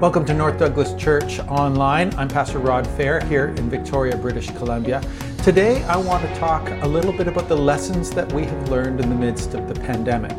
Welcome 0.00 0.24
to 0.24 0.34
North 0.34 0.58
Douglas 0.58 0.94
Church 0.94 1.40
Online. 1.40 2.14
I'm 2.14 2.28
Pastor 2.28 2.58
Rod 2.58 2.86
Fair 2.86 3.20
here 3.26 3.48
in 3.48 3.68
Victoria, 3.68 4.16
British 4.16 4.48
Columbia. 4.52 5.02
Today 5.44 5.84
I 5.84 5.96
want 5.96 6.26
to 6.26 6.34
talk 6.36 6.68
a 6.82 6.86
little 6.86 7.12
bit 7.12 7.28
about 7.28 7.48
the 7.48 7.56
lessons 7.56 8.10
that 8.12 8.32
we 8.32 8.44
have 8.44 8.68
learned 8.68 9.00
in 9.00 9.10
the 9.10 9.14
midst 9.14 9.54
of 9.54 9.68
the 9.68 9.78
pandemic. 9.80 10.32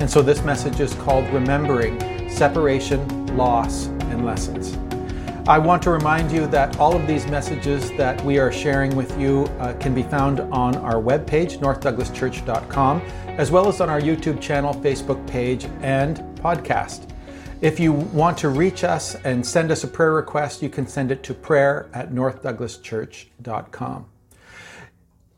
And 0.00 0.10
so 0.10 0.20
this 0.20 0.42
message 0.42 0.80
is 0.80 0.92
called 0.94 1.26
Remembering 1.32 2.28
Separation, 2.28 3.36
Loss, 3.36 3.86
and 3.86 4.26
Lessons. 4.26 4.76
I 5.48 5.58
want 5.58 5.80
to 5.84 5.90
remind 5.90 6.32
you 6.32 6.48
that 6.48 6.76
all 6.80 6.96
of 6.96 7.06
these 7.06 7.24
messages 7.28 7.92
that 7.92 8.20
we 8.24 8.40
are 8.40 8.50
sharing 8.50 8.96
with 8.96 9.16
you 9.16 9.44
uh, 9.60 9.74
can 9.74 9.94
be 9.94 10.02
found 10.02 10.40
on 10.40 10.74
our 10.74 11.00
webpage, 11.00 11.58
northdouglaschurch.com, 11.58 13.00
as 13.28 13.52
well 13.52 13.68
as 13.68 13.80
on 13.80 13.88
our 13.88 14.00
YouTube 14.00 14.40
channel, 14.40 14.74
Facebook 14.74 15.24
page, 15.28 15.66
and 15.82 16.16
podcast. 16.40 17.08
If 17.60 17.78
you 17.78 17.92
want 17.92 18.36
to 18.38 18.48
reach 18.48 18.82
us 18.82 19.14
and 19.22 19.46
send 19.46 19.70
us 19.70 19.84
a 19.84 19.86
prayer 19.88 20.14
request, 20.14 20.62
you 20.62 20.68
can 20.68 20.84
send 20.84 21.12
it 21.12 21.22
to 21.22 21.32
prayer 21.32 21.88
at 21.94 22.10
northdouglaschurch.com. 22.10 24.06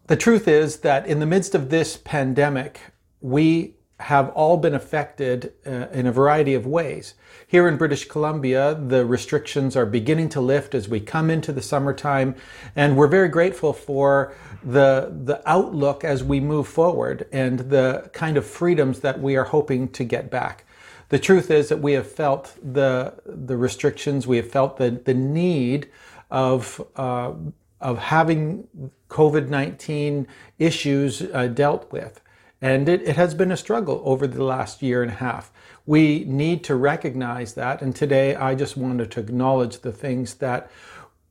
The 0.06 0.16
truth 0.16 0.48
is 0.48 0.78
that 0.78 1.06
in 1.06 1.20
the 1.20 1.26
midst 1.26 1.54
of 1.54 1.68
this 1.68 1.98
pandemic, 1.98 2.80
we 3.20 3.74
have 4.00 4.30
all 4.30 4.56
been 4.56 4.74
affected 4.74 5.52
uh, 5.66 5.88
in 5.92 6.06
a 6.06 6.12
variety 6.12 6.54
of 6.54 6.66
ways. 6.66 7.14
Here 7.46 7.66
in 7.66 7.76
British 7.76 8.06
Columbia, 8.06 8.74
the 8.74 9.04
restrictions 9.04 9.76
are 9.76 9.86
beginning 9.86 10.28
to 10.30 10.40
lift 10.40 10.74
as 10.74 10.88
we 10.88 11.00
come 11.00 11.30
into 11.30 11.52
the 11.52 11.62
summertime, 11.62 12.36
and 12.76 12.96
we're 12.96 13.08
very 13.08 13.28
grateful 13.28 13.72
for 13.72 14.34
the, 14.62 15.12
the 15.24 15.42
outlook 15.46 16.04
as 16.04 16.22
we 16.22 16.40
move 16.40 16.68
forward 16.68 17.26
and 17.32 17.58
the 17.70 18.10
kind 18.12 18.36
of 18.36 18.46
freedoms 18.46 19.00
that 19.00 19.20
we 19.20 19.36
are 19.36 19.44
hoping 19.44 19.88
to 19.88 20.04
get 20.04 20.30
back 20.30 20.64
the 21.08 21.18
truth 21.18 21.50
is 21.50 21.68
that 21.68 21.80
we 21.80 21.92
have 21.92 22.10
felt 22.10 22.54
the 22.62 23.14
the 23.24 23.56
restrictions, 23.56 24.26
we 24.26 24.36
have 24.36 24.50
felt 24.50 24.76
the 24.76 24.90
the 24.90 25.14
need 25.14 25.88
of 26.30 26.84
uh, 26.96 27.32
of 27.80 27.98
having 27.98 28.68
COVID 29.08 29.48
nineteen 29.48 30.26
issues 30.58 31.22
uh, 31.22 31.46
dealt 31.46 31.90
with, 31.92 32.20
and 32.60 32.88
it, 32.88 33.02
it 33.02 33.16
has 33.16 33.34
been 33.34 33.52
a 33.52 33.56
struggle 33.56 34.02
over 34.04 34.26
the 34.26 34.44
last 34.44 34.82
year 34.82 35.02
and 35.02 35.12
a 35.12 35.16
half. 35.16 35.52
We 35.86 36.24
need 36.24 36.64
to 36.64 36.76
recognize 36.76 37.54
that, 37.54 37.82
and 37.82 37.94
today 37.94 38.34
I 38.34 38.54
just 38.54 38.76
wanted 38.76 39.10
to 39.10 39.20
acknowledge 39.20 39.80
the 39.80 39.92
things 39.92 40.34
that 40.34 40.70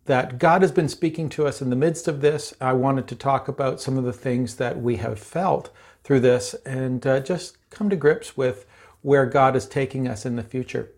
that 0.05 0.39
God 0.39 0.61
has 0.61 0.71
been 0.71 0.87
speaking 0.87 1.27
to 1.27 1.45
us 1.45 1.61
in 1.61 1.69
the 1.69 1.75
midst 1.75 2.07
of 2.07 2.21
this. 2.21 2.53
I 2.61 2.71
wanted 2.71 3.07
to 3.09 3.15
talk 3.15 3.49
about 3.49 3.81
some 3.81 3.97
of 3.97 4.05
the 4.05 4.13
things 4.13 4.55
that 4.55 4.81
we 4.81 4.95
have 4.97 5.19
felt 5.19 5.69
through 6.03 6.21
this, 6.21 6.53
and 6.65 7.05
uh, 7.05 7.19
just 7.19 7.57
come 7.69 7.89
to 7.89 7.97
grips 7.97 8.37
with 8.37 8.65
where 9.01 9.25
God 9.25 9.55
is 9.55 9.67
taking 9.67 10.07
us 10.07 10.25
in 10.25 10.37
the 10.37 10.43
future. 10.43 10.91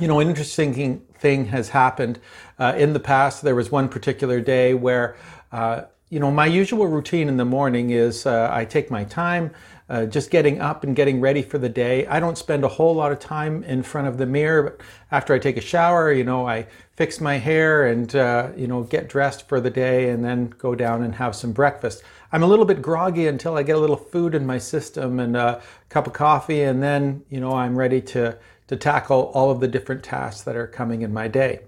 You 0.00 0.06
know, 0.06 0.20
an 0.20 0.28
interesting 0.28 1.00
thing 1.18 1.46
has 1.46 1.70
happened 1.70 2.20
uh, 2.58 2.74
in 2.76 2.92
the 2.92 3.00
past. 3.00 3.42
There 3.42 3.54
was 3.54 3.72
one 3.72 3.88
particular 3.88 4.40
day 4.40 4.74
where, 4.74 5.16
uh, 5.50 5.82
you 6.10 6.20
know, 6.20 6.30
my 6.30 6.46
usual 6.46 6.86
routine 6.86 7.28
in 7.28 7.36
the 7.36 7.44
morning 7.44 7.90
is 7.90 8.24
uh, 8.24 8.48
I 8.50 8.64
take 8.64 8.90
my 8.90 9.04
time. 9.04 9.50
Uh, 9.90 10.04
just 10.04 10.30
getting 10.30 10.60
up 10.60 10.84
and 10.84 10.94
getting 10.94 11.18
ready 11.18 11.40
for 11.40 11.56
the 11.56 11.68
day. 11.68 12.06
I 12.06 12.20
don't 12.20 12.36
spend 12.36 12.62
a 12.62 12.68
whole 12.68 12.94
lot 12.94 13.10
of 13.10 13.20
time 13.20 13.64
in 13.64 13.82
front 13.82 14.06
of 14.06 14.18
the 14.18 14.26
mirror, 14.26 14.62
but 14.62 14.80
after 15.10 15.32
I 15.32 15.38
take 15.38 15.56
a 15.56 15.62
shower, 15.62 16.12
you 16.12 16.24
know, 16.24 16.46
I 16.46 16.66
fix 16.92 17.22
my 17.22 17.38
hair 17.38 17.86
and, 17.86 18.14
uh, 18.14 18.50
you 18.54 18.66
know, 18.66 18.82
get 18.82 19.08
dressed 19.08 19.48
for 19.48 19.62
the 19.62 19.70
day 19.70 20.10
and 20.10 20.22
then 20.22 20.52
go 20.58 20.74
down 20.74 21.02
and 21.04 21.14
have 21.14 21.34
some 21.34 21.52
breakfast. 21.52 22.02
I'm 22.32 22.42
a 22.42 22.46
little 22.46 22.66
bit 22.66 22.82
groggy 22.82 23.28
until 23.28 23.56
I 23.56 23.62
get 23.62 23.76
a 23.76 23.78
little 23.78 23.96
food 23.96 24.34
in 24.34 24.44
my 24.44 24.58
system 24.58 25.20
and 25.20 25.34
a 25.34 25.62
cup 25.88 26.06
of 26.06 26.12
coffee, 26.12 26.62
and 26.62 26.82
then 26.82 27.24
you 27.30 27.40
know 27.40 27.52
I'm 27.52 27.74
ready 27.74 28.02
to 28.02 28.36
to 28.66 28.76
tackle 28.76 29.30
all 29.32 29.50
of 29.50 29.60
the 29.60 29.68
different 29.68 30.02
tasks 30.02 30.42
that 30.42 30.54
are 30.54 30.66
coming 30.66 31.00
in 31.00 31.14
my 31.14 31.28
day. 31.28 31.60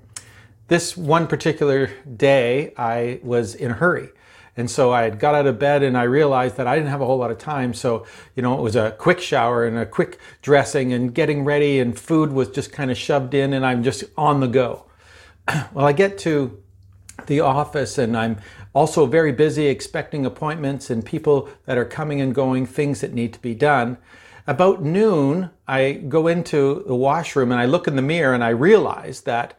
This 0.68 0.94
one 0.94 1.26
particular 1.26 1.90
day, 2.16 2.74
I 2.76 3.20
was 3.22 3.54
in 3.54 3.70
a 3.70 3.74
hurry. 3.74 4.10
And 4.56 4.70
so 4.70 4.92
I 4.92 5.02
had 5.02 5.18
got 5.18 5.34
out 5.34 5.46
of 5.46 5.58
bed 5.58 5.82
and 5.82 5.96
I 5.96 6.02
realized 6.02 6.56
that 6.56 6.66
I 6.66 6.74
didn't 6.76 6.90
have 6.90 7.00
a 7.00 7.06
whole 7.06 7.18
lot 7.18 7.30
of 7.30 7.38
time. 7.38 7.72
So, 7.72 8.06
you 8.34 8.42
know, 8.42 8.58
it 8.58 8.62
was 8.62 8.76
a 8.76 8.92
quick 8.98 9.20
shower 9.20 9.66
and 9.66 9.78
a 9.78 9.86
quick 9.86 10.18
dressing 10.42 10.92
and 10.92 11.14
getting 11.14 11.44
ready, 11.44 11.78
and 11.78 11.98
food 11.98 12.32
was 12.32 12.50
just 12.50 12.72
kind 12.72 12.90
of 12.90 12.98
shoved 12.98 13.34
in, 13.34 13.52
and 13.52 13.64
I'm 13.64 13.82
just 13.82 14.04
on 14.16 14.40
the 14.40 14.48
go. 14.48 14.86
well, 15.72 15.86
I 15.86 15.92
get 15.92 16.18
to 16.18 16.62
the 17.26 17.40
office 17.40 17.98
and 17.98 18.16
I'm 18.16 18.38
also 18.72 19.06
very 19.06 19.32
busy 19.32 19.66
expecting 19.66 20.24
appointments 20.24 20.90
and 20.90 21.04
people 21.04 21.48
that 21.66 21.78
are 21.78 21.84
coming 21.84 22.20
and 22.20 22.34
going, 22.34 22.66
things 22.66 23.00
that 23.00 23.12
need 23.12 23.32
to 23.32 23.40
be 23.40 23.54
done. 23.54 23.98
About 24.46 24.82
noon, 24.82 25.50
I 25.68 25.92
go 25.92 26.26
into 26.26 26.84
the 26.86 26.94
washroom 26.94 27.52
and 27.52 27.60
I 27.60 27.66
look 27.66 27.86
in 27.86 27.96
the 27.96 28.02
mirror 28.02 28.34
and 28.34 28.42
I 28.42 28.50
realize 28.50 29.22
that 29.22 29.58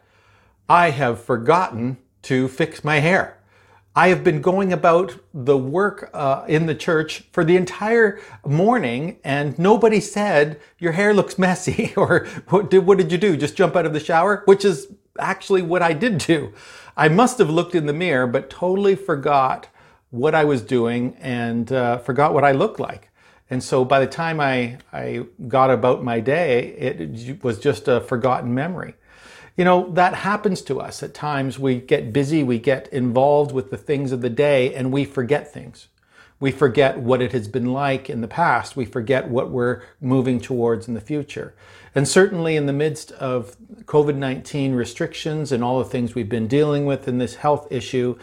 I 0.68 0.90
have 0.90 1.22
forgotten 1.22 1.98
to 2.22 2.48
fix 2.48 2.84
my 2.84 2.98
hair. 3.00 3.38
I 3.94 4.08
have 4.08 4.24
been 4.24 4.40
going 4.40 4.72
about 4.72 5.18
the 5.34 5.58
work 5.58 6.08
uh, 6.14 6.44
in 6.48 6.64
the 6.64 6.74
church 6.74 7.24
for 7.30 7.44
the 7.44 7.56
entire 7.56 8.20
morning, 8.46 9.18
and 9.22 9.58
nobody 9.58 10.00
said 10.00 10.58
your 10.78 10.92
hair 10.92 11.12
looks 11.12 11.38
messy 11.38 11.92
or 11.96 12.26
what 12.48 12.70
did, 12.70 12.86
what 12.86 12.96
did 12.96 13.12
you 13.12 13.18
do? 13.18 13.36
Just 13.36 13.54
jump 13.54 13.76
out 13.76 13.84
of 13.84 13.92
the 13.92 14.00
shower, 14.00 14.42
which 14.46 14.64
is 14.64 14.88
actually 15.18 15.60
what 15.60 15.82
I 15.82 15.92
did 15.92 16.18
do. 16.18 16.54
I 16.96 17.08
must 17.08 17.36
have 17.38 17.50
looked 17.50 17.74
in 17.74 17.84
the 17.84 17.92
mirror, 17.92 18.26
but 18.26 18.48
totally 18.48 18.94
forgot 18.94 19.68
what 20.10 20.34
I 20.34 20.44
was 20.44 20.62
doing 20.62 21.14
and 21.20 21.70
uh, 21.70 21.98
forgot 21.98 22.32
what 22.32 22.44
I 22.44 22.52
looked 22.52 22.80
like. 22.80 23.10
And 23.50 23.62
so 23.62 23.84
by 23.84 24.00
the 24.00 24.06
time 24.06 24.40
I, 24.40 24.78
I 24.90 25.26
got 25.48 25.70
about 25.70 26.02
my 26.02 26.20
day, 26.20 26.68
it 26.78 27.44
was 27.44 27.58
just 27.58 27.88
a 27.88 28.00
forgotten 28.00 28.54
memory. 28.54 28.94
You 29.56 29.64
know, 29.64 29.90
that 29.92 30.14
happens 30.14 30.62
to 30.62 30.80
us 30.80 31.02
at 31.02 31.12
times. 31.12 31.58
We 31.58 31.80
get 31.80 32.12
busy, 32.12 32.42
we 32.42 32.58
get 32.58 32.88
involved 32.88 33.52
with 33.52 33.70
the 33.70 33.76
things 33.76 34.12
of 34.12 34.22
the 34.22 34.30
day, 34.30 34.74
and 34.74 34.90
we 34.90 35.04
forget 35.04 35.52
things. 35.52 35.88
We 36.40 36.50
forget 36.50 36.98
what 36.98 37.22
it 37.22 37.30
has 37.32 37.46
been 37.46 37.72
like 37.72 38.10
in 38.10 38.20
the 38.20 38.28
past. 38.28 38.74
We 38.74 38.84
forget 38.84 39.28
what 39.28 39.50
we're 39.50 39.82
moving 40.00 40.40
towards 40.40 40.88
in 40.88 40.94
the 40.94 41.00
future. 41.00 41.54
And 41.94 42.08
certainly 42.08 42.56
in 42.56 42.66
the 42.66 42.72
midst 42.72 43.12
of 43.12 43.56
COVID 43.84 44.16
19 44.16 44.74
restrictions 44.74 45.52
and 45.52 45.62
all 45.62 45.78
the 45.78 45.84
things 45.84 46.14
we've 46.14 46.28
been 46.28 46.48
dealing 46.48 46.84
with 46.84 47.06
in 47.06 47.18
this 47.18 47.36
health 47.36 47.70
issue, 47.70 48.18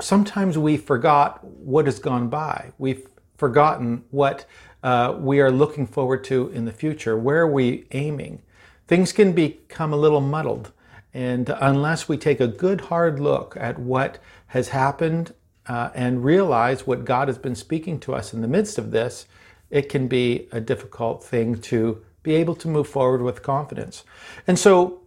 sometimes 0.00 0.58
we 0.58 0.76
forgot 0.76 1.44
what 1.44 1.86
has 1.86 1.98
gone 1.98 2.28
by. 2.28 2.72
We've 2.78 3.06
forgotten 3.36 4.04
what 4.10 4.44
uh, 4.82 5.14
we 5.18 5.40
are 5.40 5.50
looking 5.50 5.86
forward 5.86 6.24
to 6.24 6.48
in 6.48 6.64
the 6.64 6.72
future. 6.72 7.16
Where 7.16 7.42
are 7.42 7.52
we 7.52 7.86
aiming? 7.92 8.42
Things 8.90 9.12
can 9.12 9.30
become 9.34 9.92
a 9.92 9.96
little 9.96 10.20
muddled. 10.20 10.72
And 11.14 11.48
unless 11.48 12.08
we 12.08 12.16
take 12.16 12.40
a 12.40 12.48
good 12.48 12.80
hard 12.80 13.20
look 13.20 13.56
at 13.56 13.78
what 13.78 14.18
has 14.48 14.70
happened 14.70 15.32
uh, 15.68 15.90
and 15.94 16.24
realize 16.24 16.88
what 16.88 17.04
God 17.04 17.28
has 17.28 17.38
been 17.38 17.54
speaking 17.54 18.00
to 18.00 18.16
us 18.16 18.34
in 18.34 18.40
the 18.40 18.48
midst 18.48 18.78
of 18.78 18.90
this, 18.90 19.26
it 19.70 19.88
can 19.88 20.08
be 20.08 20.48
a 20.50 20.60
difficult 20.60 21.22
thing 21.22 21.60
to 21.60 22.02
be 22.24 22.34
able 22.34 22.56
to 22.56 22.66
move 22.66 22.88
forward 22.88 23.22
with 23.22 23.44
confidence. 23.44 24.02
And 24.48 24.58
so 24.58 25.02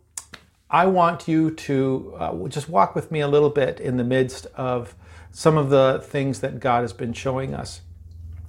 I 0.69 0.85
want 0.85 1.27
you 1.27 1.51
to 1.51 2.15
uh, 2.17 2.47
just 2.47 2.69
walk 2.69 2.95
with 2.95 3.11
me 3.11 3.19
a 3.19 3.27
little 3.27 3.49
bit 3.49 3.81
in 3.81 3.97
the 3.97 4.05
midst 4.05 4.45
of 4.55 4.95
some 5.31 5.57
of 5.57 5.69
the 5.69 6.01
things 6.05 6.39
that 6.39 6.61
God 6.61 6.83
has 6.83 6.93
been 6.93 7.11
showing 7.11 7.53
us. 7.53 7.81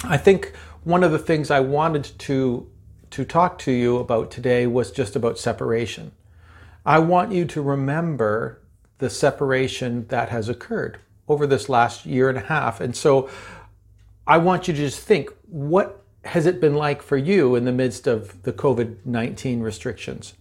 I 0.04 0.16
think 0.16 0.52
one 0.84 1.02
of 1.02 1.10
the 1.10 1.18
things 1.18 1.50
I 1.50 1.58
wanted 1.58 2.04
to 2.20 2.70
to 3.14 3.24
talk 3.24 3.58
to 3.58 3.70
you 3.70 3.98
about 3.98 4.28
today 4.32 4.66
was 4.66 4.90
just 4.90 5.14
about 5.14 5.38
separation. 5.38 6.10
I 6.84 6.98
want 6.98 7.30
you 7.30 7.44
to 7.44 7.62
remember 7.62 8.60
the 8.98 9.08
separation 9.08 10.08
that 10.08 10.30
has 10.30 10.48
occurred 10.48 10.98
over 11.28 11.46
this 11.46 11.68
last 11.68 12.06
year 12.06 12.28
and 12.28 12.36
a 12.36 12.40
half. 12.40 12.80
And 12.80 12.96
so 12.96 13.30
I 14.26 14.38
want 14.38 14.66
you 14.66 14.74
to 14.74 14.80
just 14.80 14.98
think 14.98 15.30
what 15.46 16.02
has 16.24 16.44
it 16.44 16.60
been 16.60 16.74
like 16.74 17.02
for 17.02 17.16
you 17.16 17.54
in 17.54 17.64
the 17.64 17.70
midst 17.70 18.08
of 18.08 18.42
the 18.42 18.52
COVID 18.52 18.96
19 19.04 19.60
restrictions? 19.60 20.34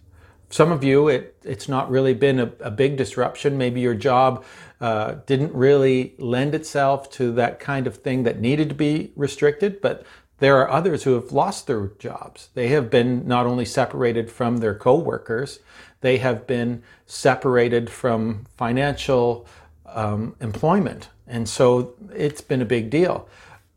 Some 0.49 0.71
of 0.71 0.83
you, 0.83 1.09
it, 1.09 1.35
it's 1.43 1.69
not 1.69 1.91
really 1.91 2.15
been 2.15 2.39
a, 2.39 2.51
a 2.59 2.71
big 2.71 2.97
disruption. 2.97 3.55
Maybe 3.55 3.81
your 3.81 3.93
job 3.95 4.43
uh, 4.81 5.17
didn't 5.27 5.53
really 5.53 6.15
lend 6.17 6.55
itself 6.55 7.11
to 7.11 7.31
that 7.33 7.59
kind 7.59 7.85
of 7.85 7.97
thing 7.97 8.23
that 8.23 8.39
needed 8.39 8.69
to 8.69 8.75
be 8.75 9.11
restricted, 9.15 9.79
but 9.79 10.05
there 10.43 10.57
are 10.57 10.69
others 10.69 11.03
who 11.03 11.13
have 11.13 11.31
lost 11.31 11.67
their 11.67 11.87
jobs. 11.99 12.49
They 12.53 12.67
have 12.67 12.89
been 12.89 13.25
not 13.25 13.45
only 13.45 13.63
separated 13.63 14.29
from 14.29 14.57
their 14.57 14.75
coworkers, 14.75 15.59
they 16.01 16.17
have 16.17 16.45
been 16.45 16.83
separated 17.05 17.89
from 17.89 18.45
financial 18.57 19.47
um, 19.85 20.35
employment. 20.41 21.07
And 21.27 21.47
so 21.47 21.93
it's 22.13 22.41
been 22.41 22.61
a 22.61 22.65
big 22.65 22.89
deal. 22.89 23.29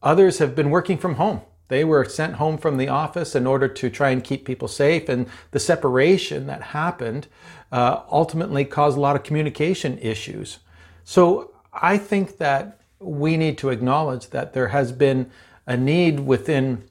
Others 0.02 0.38
have 0.38 0.56
been 0.56 0.70
working 0.70 0.98
from 0.98 1.14
home. 1.14 1.42
They 1.68 1.84
were 1.84 2.04
sent 2.04 2.34
home 2.34 2.58
from 2.58 2.78
the 2.78 2.88
office 2.88 3.36
in 3.36 3.46
order 3.46 3.68
to 3.68 3.88
try 3.88 4.10
and 4.10 4.24
keep 4.24 4.44
people 4.44 4.66
safe. 4.66 5.08
And 5.08 5.28
the 5.52 5.60
separation 5.60 6.48
that 6.48 6.62
happened 6.62 7.28
uh, 7.70 8.00
ultimately 8.10 8.64
caused 8.64 8.98
a 8.98 9.00
lot 9.00 9.14
of 9.14 9.22
communication 9.22 9.98
issues. 9.98 10.58
So 11.04 11.52
I 11.72 11.96
think 11.96 12.38
that 12.38 12.80
we 12.98 13.36
need 13.36 13.56
to 13.58 13.68
acknowledge 13.68 14.30
that 14.30 14.52
there 14.52 14.68
has 14.68 14.90
been 14.90 15.30
a 15.66 15.76
need 15.76 16.20
within 16.20 16.84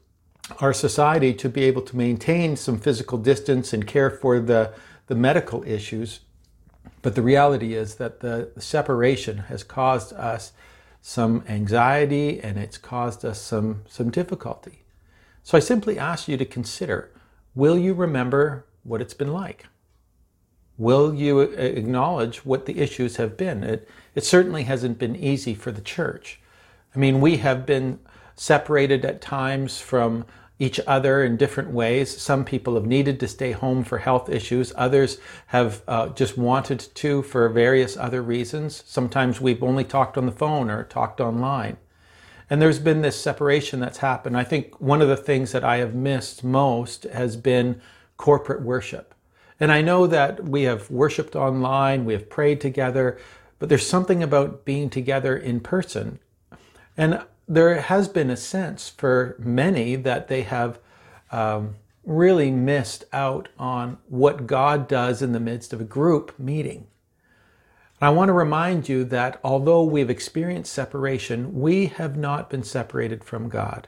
our 0.59 0.73
society 0.73 1.33
to 1.33 1.49
be 1.49 1.63
able 1.63 1.81
to 1.81 1.95
maintain 1.95 2.55
some 2.55 2.77
physical 2.77 3.17
distance 3.17 3.73
and 3.73 3.87
care 3.87 4.09
for 4.09 4.39
the, 4.39 4.73
the 5.07 5.15
medical 5.15 5.63
issues. 5.63 6.19
But 7.01 7.15
the 7.15 7.21
reality 7.21 7.73
is 7.73 7.95
that 7.95 8.19
the 8.19 8.51
separation 8.57 9.37
has 9.37 9.63
caused 9.63 10.13
us 10.13 10.51
some 11.01 11.43
anxiety 11.47 12.41
and 12.41 12.57
it's 12.57 12.77
caused 12.77 13.23
us 13.23 13.39
some, 13.39 13.83
some 13.87 14.09
difficulty. 14.09 14.83
So 15.43 15.57
I 15.57 15.61
simply 15.61 15.99
ask 15.99 16.27
you 16.27 16.37
to 16.37 16.45
consider 16.45 17.11
will 17.53 17.77
you 17.77 17.93
remember 17.93 18.65
what 18.83 19.01
it's 19.01 19.13
been 19.13 19.31
like? 19.31 19.67
Will 20.77 21.13
you 21.13 21.39
acknowledge 21.39 22.45
what 22.45 22.65
the 22.65 22.79
issues 22.79 23.15
have 23.15 23.37
been? 23.37 23.63
It, 23.63 23.87
it 24.13 24.25
certainly 24.25 24.63
hasn't 24.63 24.99
been 24.99 25.15
easy 25.15 25.55
for 25.55 25.71
the 25.71 25.81
church. 25.81 26.41
I 26.93 26.99
mean, 26.99 27.21
we 27.21 27.37
have 27.37 27.65
been 27.65 27.99
separated 28.35 29.05
at 29.05 29.21
times 29.21 29.79
from 29.79 30.25
each 30.57 30.79
other 30.87 31.23
in 31.23 31.35
different 31.35 31.71
ways. 31.71 32.15
Some 32.21 32.45
people 32.45 32.75
have 32.75 32.85
needed 32.85 33.19
to 33.19 33.27
stay 33.27 33.51
home 33.51 33.83
for 33.83 33.97
health 33.97 34.29
issues. 34.29 34.71
Others 34.77 35.17
have 35.47 35.81
uh, 35.87 36.09
just 36.09 36.37
wanted 36.37 36.79
to 36.79 37.23
for 37.23 37.49
various 37.49 37.97
other 37.97 38.21
reasons. 38.21 38.83
Sometimes 38.85 39.41
we've 39.41 39.63
only 39.63 39.83
talked 39.83 40.17
on 40.17 40.25
the 40.25 40.31
phone 40.31 40.69
or 40.69 40.83
talked 40.83 41.19
online. 41.19 41.77
And 42.49 42.61
there's 42.61 42.79
been 42.79 43.01
this 43.01 43.19
separation 43.19 43.79
that's 43.79 43.97
happened. 43.97 44.37
I 44.37 44.43
think 44.43 44.79
one 44.79 45.01
of 45.01 45.07
the 45.07 45.17
things 45.17 45.51
that 45.51 45.63
I 45.63 45.77
have 45.77 45.95
missed 45.95 46.43
most 46.43 47.03
has 47.05 47.35
been 47.35 47.81
corporate 48.17 48.61
worship. 48.61 49.13
And 49.59 49.71
I 49.71 49.81
know 49.81 50.05
that 50.07 50.43
we 50.43 50.63
have 50.63 50.89
worshiped 50.91 51.35
online, 51.35 52.05
we 52.05 52.13
have 52.13 52.29
prayed 52.29 52.61
together, 52.61 53.17
but 53.57 53.69
there's 53.69 53.87
something 53.87 54.21
about 54.21 54.65
being 54.65 54.89
together 54.89 55.35
in 55.35 55.59
person. 55.59 56.19
And 56.97 57.23
there 57.47 57.79
has 57.81 58.07
been 58.07 58.29
a 58.29 58.37
sense 58.37 58.89
for 58.89 59.35
many 59.39 59.95
that 59.95 60.27
they 60.27 60.43
have 60.43 60.79
um, 61.31 61.75
really 62.03 62.51
missed 62.51 63.03
out 63.11 63.49
on 63.57 63.97
what 64.07 64.47
God 64.47 64.87
does 64.87 65.21
in 65.21 65.31
the 65.31 65.39
midst 65.39 65.73
of 65.73 65.81
a 65.81 65.85
group 65.85 66.37
meeting. 66.39 66.87
I 68.01 68.09
want 68.09 68.29
to 68.29 68.33
remind 68.33 68.89
you 68.89 69.03
that 69.05 69.39
although 69.43 69.83
we've 69.83 70.09
experienced 70.09 70.73
separation, 70.73 71.59
we 71.59 71.87
have 71.87 72.17
not 72.17 72.49
been 72.49 72.63
separated 72.63 73.23
from 73.23 73.49
God. 73.49 73.87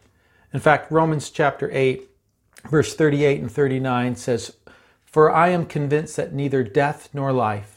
In 0.54 0.60
fact, 0.60 0.92
Romans 0.92 1.30
chapter 1.30 1.70
8, 1.72 2.10
verse 2.70 2.96
38 2.96 3.42
and 3.42 3.52
39 3.52 4.16
says, 4.16 4.56
For 5.04 5.30
I 5.30 5.50
am 5.50 5.66
convinced 5.66 6.16
that 6.16 6.34
neither 6.34 6.64
death 6.64 7.10
nor 7.14 7.34
life, 7.34 7.77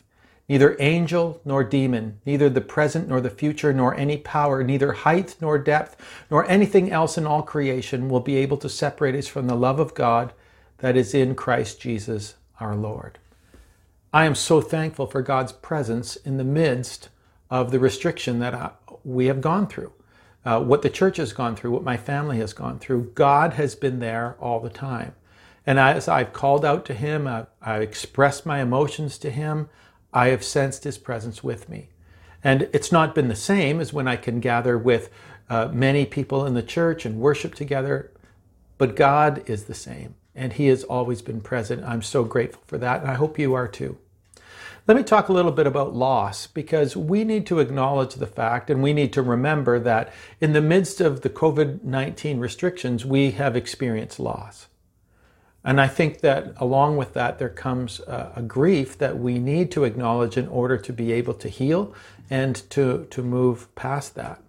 Neither 0.51 0.77
angel 0.81 1.41
nor 1.45 1.63
demon, 1.63 2.19
neither 2.27 2.51
the 2.51 2.61
present 2.61 3.07
nor 3.09 3.21
the 3.21 3.31
future, 3.31 3.73
nor 3.73 3.95
any 3.95 4.17
power, 4.17 4.65
neither 4.65 4.91
height 4.91 5.37
nor 5.41 5.59
depth, 5.59 5.97
nor 6.29 6.45
anything 6.51 6.91
else 6.91 7.17
in 7.17 7.25
all 7.25 7.43
creation 7.43 8.09
will 8.09 8.19
be 8.19 8.35
able 8.35 8.57
to 8.57 8.69
separate 8.69 9.15
us 9.15 9.29
from 9.29 9.47
the 9.47 9.55
love 9.55 9.79
of 9.79 9.95
God 9.95 10.33
that 10.79 10.97
is 10.97 11.15
in 11.15 11.37
Christ 11.37 11.81
Jesus 11.81 12.35
our 12.59 12.75
Lord. 12.75 13.21
I 14.13 14.25
am 14.25 14.35
so 14.35 14.61
thankful 14.61 15.07
for 15.07 15.23
God's 15.23 15.53
presence 15.53 16.17
in 16.17 16.37
the 16.37 16.43
midst 16.43 17.11
of 17.49 17.71
the 17.71 17.79
restriction 17.79 18.41
that 18.41 18.75
we 19.05 19.27
have 19.27 19.41
gone 19.41 19.69
through. 19.69 19.93
Uh, 20.45 20.61
what 20.61 20.83
the 20.83 20.91
church 20.91 21.19
has 21.19 21.33
gone 21.33 21.55
through, 21.55 21.71
what 21.71 21.85
my 21.85 21.97
family 21.97 22.39
has 22.39 22.53
gone 22.53 22.81
through, 22.81 23.13
God 23.15 23.53
has 23.53 23.77
been 23.77 24.01
there 24.01 24.35
all 24.41 24.59
the 24.59 24.69
time. 24.69 25.15
And 25.65 25.79
as 25.79 26.09
I've 26.09 26.33
called 26.33 26.65
out 26.65 26.85
to 26.87 26.95
Him, 26.95 27.29
I've, 27.29 27.47
I've 27.63 27.83
expressed 27.83 28.45
my 28.45 28.61
emotions 28.61 29.17
to 29.19 29.31
Him, 29.31 29.69
I 30.13 30.29
have 30.29 30.45
sensed 30.45 30.85
his 30.85 30.99
presence 30.99 31.45
with 31.45 31.69
me. 31.69 31.89
And 32.43 32.69
it's 32.73 32.91
not 32.91 33.15
been 33.15 33.29
the 33.29 33.37
same 33.37 33.81
as 33.81 33.93
when 33.93 34.09
I 34.09 34.17
can 34.17 34.41
gather 34.41 34.79
with 34.79 35.11
uh, 35.49 35.69
many 35.73 36.07
people 36.07 36.47
in 36.47 36.55
the 36.55 36.63
church 36.63 37.05
and 37.05 37.21
worship 37.21 37.55
together, 37.55 38.13
but 38.79 38.97
God 38.97 39.43
is 39.47 39.65
the 39.65 39.75
same, 39.75 40.15
and 40.35 40.53
he 40.53 40.69
has 40.69 40.85
always 40.85 41.23
been 41.23 41.41
present. 41.41 41.85
I'm 41.85 42.03
so 42.03 42.25
grateful 42.25 42.63
for 42.67 42.79
that, 42.79 43.03
and 43.03 43.11
I 43.11 43.15
hope 43.15 43.39
you 43.39 43.53
are 43.55 43.69
too. 43.69 43.99
Let 44.87 44.97
me 44.97 45.03
talk 45.03 45.29
a 45.29 45.33
little 45.33 45.53
bit 45.53 45.67
about 45.67 45.95
loss 45.95 46.47
because 46.47 46.97
we 46.97 47.23
need 47.25 47.47
to 47.47 47.59
acknowledge 47.59 48.15
the 48.15 48.27
fact 48.27 48.71
and 48.71 48.83
we 48.83 48.93
need 48.93 49.13
to 49.13 49.23
remember 49.23 49.79
that 49.79 50.13
in 50.41 50.53
the 50.53 50.63
midst 50.63 51.01
of 51.01 51.21
the 51.21 51.31
COVID 51.31 51.85
19 51.85 52.41
restrictions, 52.41 53.05
we 53.05 53.33
have 53.33 53.55
experienced 53.55 54.19
loss. 54.19 54.69
And 55.65 55.81
I 55.81 55.89
think 55.89 56.21
that 56.21 56.55
along 56.57 56.97
with 56.97 57.13
that, 57.15 57.39
there 57.39 57.51
comes 57.51 58.01
a, 58.01 58.33
a, 58.37 58.43
grief 58.43 58.97
that 58.97 59.19
we 59.19 59.39
need 59.39 59.71
to 59.73 59.85
acknowledge 59.85 60.39
in 60.39 60.49
order 60.49 60.79
to 60.79 60.93
be 60.93 61.13
able 61.13 61.35
to 61.35 61.49
heal 61.49 61.95
and 62.31 62.57
to, 62.71 63.07
to 63.11 63.23
move 63.23 63.75
past 63.75 64.15
that. 64.15 64.43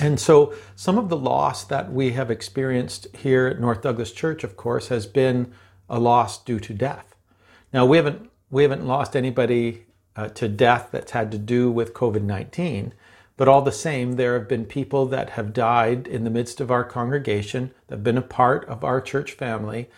And 0.00 0.18
so, 0.18 0.52
some 0.74 0.98
of 0.98 1.08
the 1.08 1.16
loss 1.16 1.64
that 1.64 1.92
we 1.92 2.12
have 2.12 2.30
experienced 2.30 3.06
here 3.16 3.46
at 3.46 3.60
North 3.60 3.82
Douglas 3.82 4.12
Church, 4.12 4.44
of 4.44 4.56
course, 4.56 4.88
has 4.88 5.06
been 5.06 5.52
a 5.88 5.98
loss 5.98 6.42
due 6.42 6.58
to 6.60 6.74
death. 6.74 7.14
Now, 7.72 7.86
we 7.86 7.96
haven't, 7.96 8.30
we 8.50 8.62
haven't 8.62 8.86
lost 8.86 9.16
anybody 9.16 9.86
uh, 10.16 10.28
to 10.30 10.48
death 10.48 10.88
that's 10.90 11.12
had 11.12 11.30
to 11.32 11.38
do 11.38 11.70
with 11.70 11.94
COVID 11.94 12.22
19, 12.22 12.92
but 13.36 13.48
all 13.48 13.62
the 13.62 13.72
same, 13.72 14.14
there 14.14 14.38
have 14.38 14.48
been 14.48 14.64
people 14.64 15.06
that 15.06 15.30
have 15.30 15.52
died 15.52 16.06
in 16.06 16.24
the 16.24 16.30
midst 16.30 16.60
of 16.60 16.70
our 16.70 16.84
congregation, 16.84 17.72
that 17.86 17.96
have 17.96 18.04
been 18.04 18.18
a 18.18 18.22
part 18.22 18.64
of 18.66 18.82
our 18.82 19.00
church 19.00 19.32
family, 19.32 19.88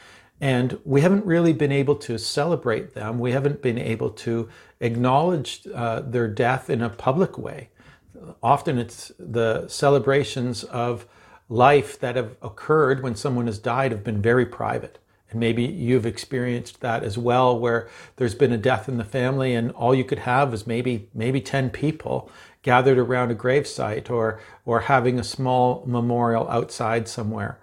and 0.40 0.78
we 0.84 1.00
haven't 1.00 1.26
really 1.26 1.52
been 1.52 1.72
able 1.72 1.96
to 1.96 2.18
celebrate 2.18 2.94
them. 2.94 3.18
We 3.18 3.32
haven't 3.32 3.62
been 3.62 3.78
able 3.78 4.10
to 4.10 4.48
acknowledge 4.80 5.66
uh, 5.74 6.00
their 6.00 6.28
death 6.28 6.70
in 6.70 6.82
a 6.82 6.90
public 6.90 7.38
way. 7.38 7.70
Often 8.42 8.78
it's 8.78 9.12
the 9.18 9.66
celebrations 9.68 10.64
of 10.64 11.06
life 11.48 11.98
that 12.00 12.16
have 12.16 12.36
occurred 12.42 13.02
when 13.02 13.16
someone 13.16 13.46
has 13.46 13.58
died 13.58 13.90
have 13.92 14.04
been 14.04 14.22
very 14.22 14.46
private. 14.46 14.98
And 15.30 15.40
maybe 15.40 15.64
you've 15.64 16.06
experienced 16.06 16.80
that 16.80 17.02
as 17.02 17.18
well, 17.18 17.58
where 17.58 17.88
there's 18.16 18.34
been 18.34 18.52
a 18.52 18.56
death 18.58 18.88
in 18.88 18.96
the 18.96 19.04
family, 19.04 19.54
and 19.54 19.70
all 19.72 19.94
you 19.94 20.04
could 20.04 20.20
have 20.20 20.54
is 20.54 20.66
maybe 20.66 21.10
maybe 21.12 21.40
ten 21.40 21.68
people 21.68 22.30
gathered 22.62 22.98
around 22.98 23.30
a 23.30 23.34
gravesite, 23.34 24.08
or 24.10 24.40
or 24.64 24.80
having 24.80 25.18
a 25.18 25.24
small 25.24 25.84
memorial 25.86 26.48
outside 26.48 27.08
somewhere. 27.08 27.58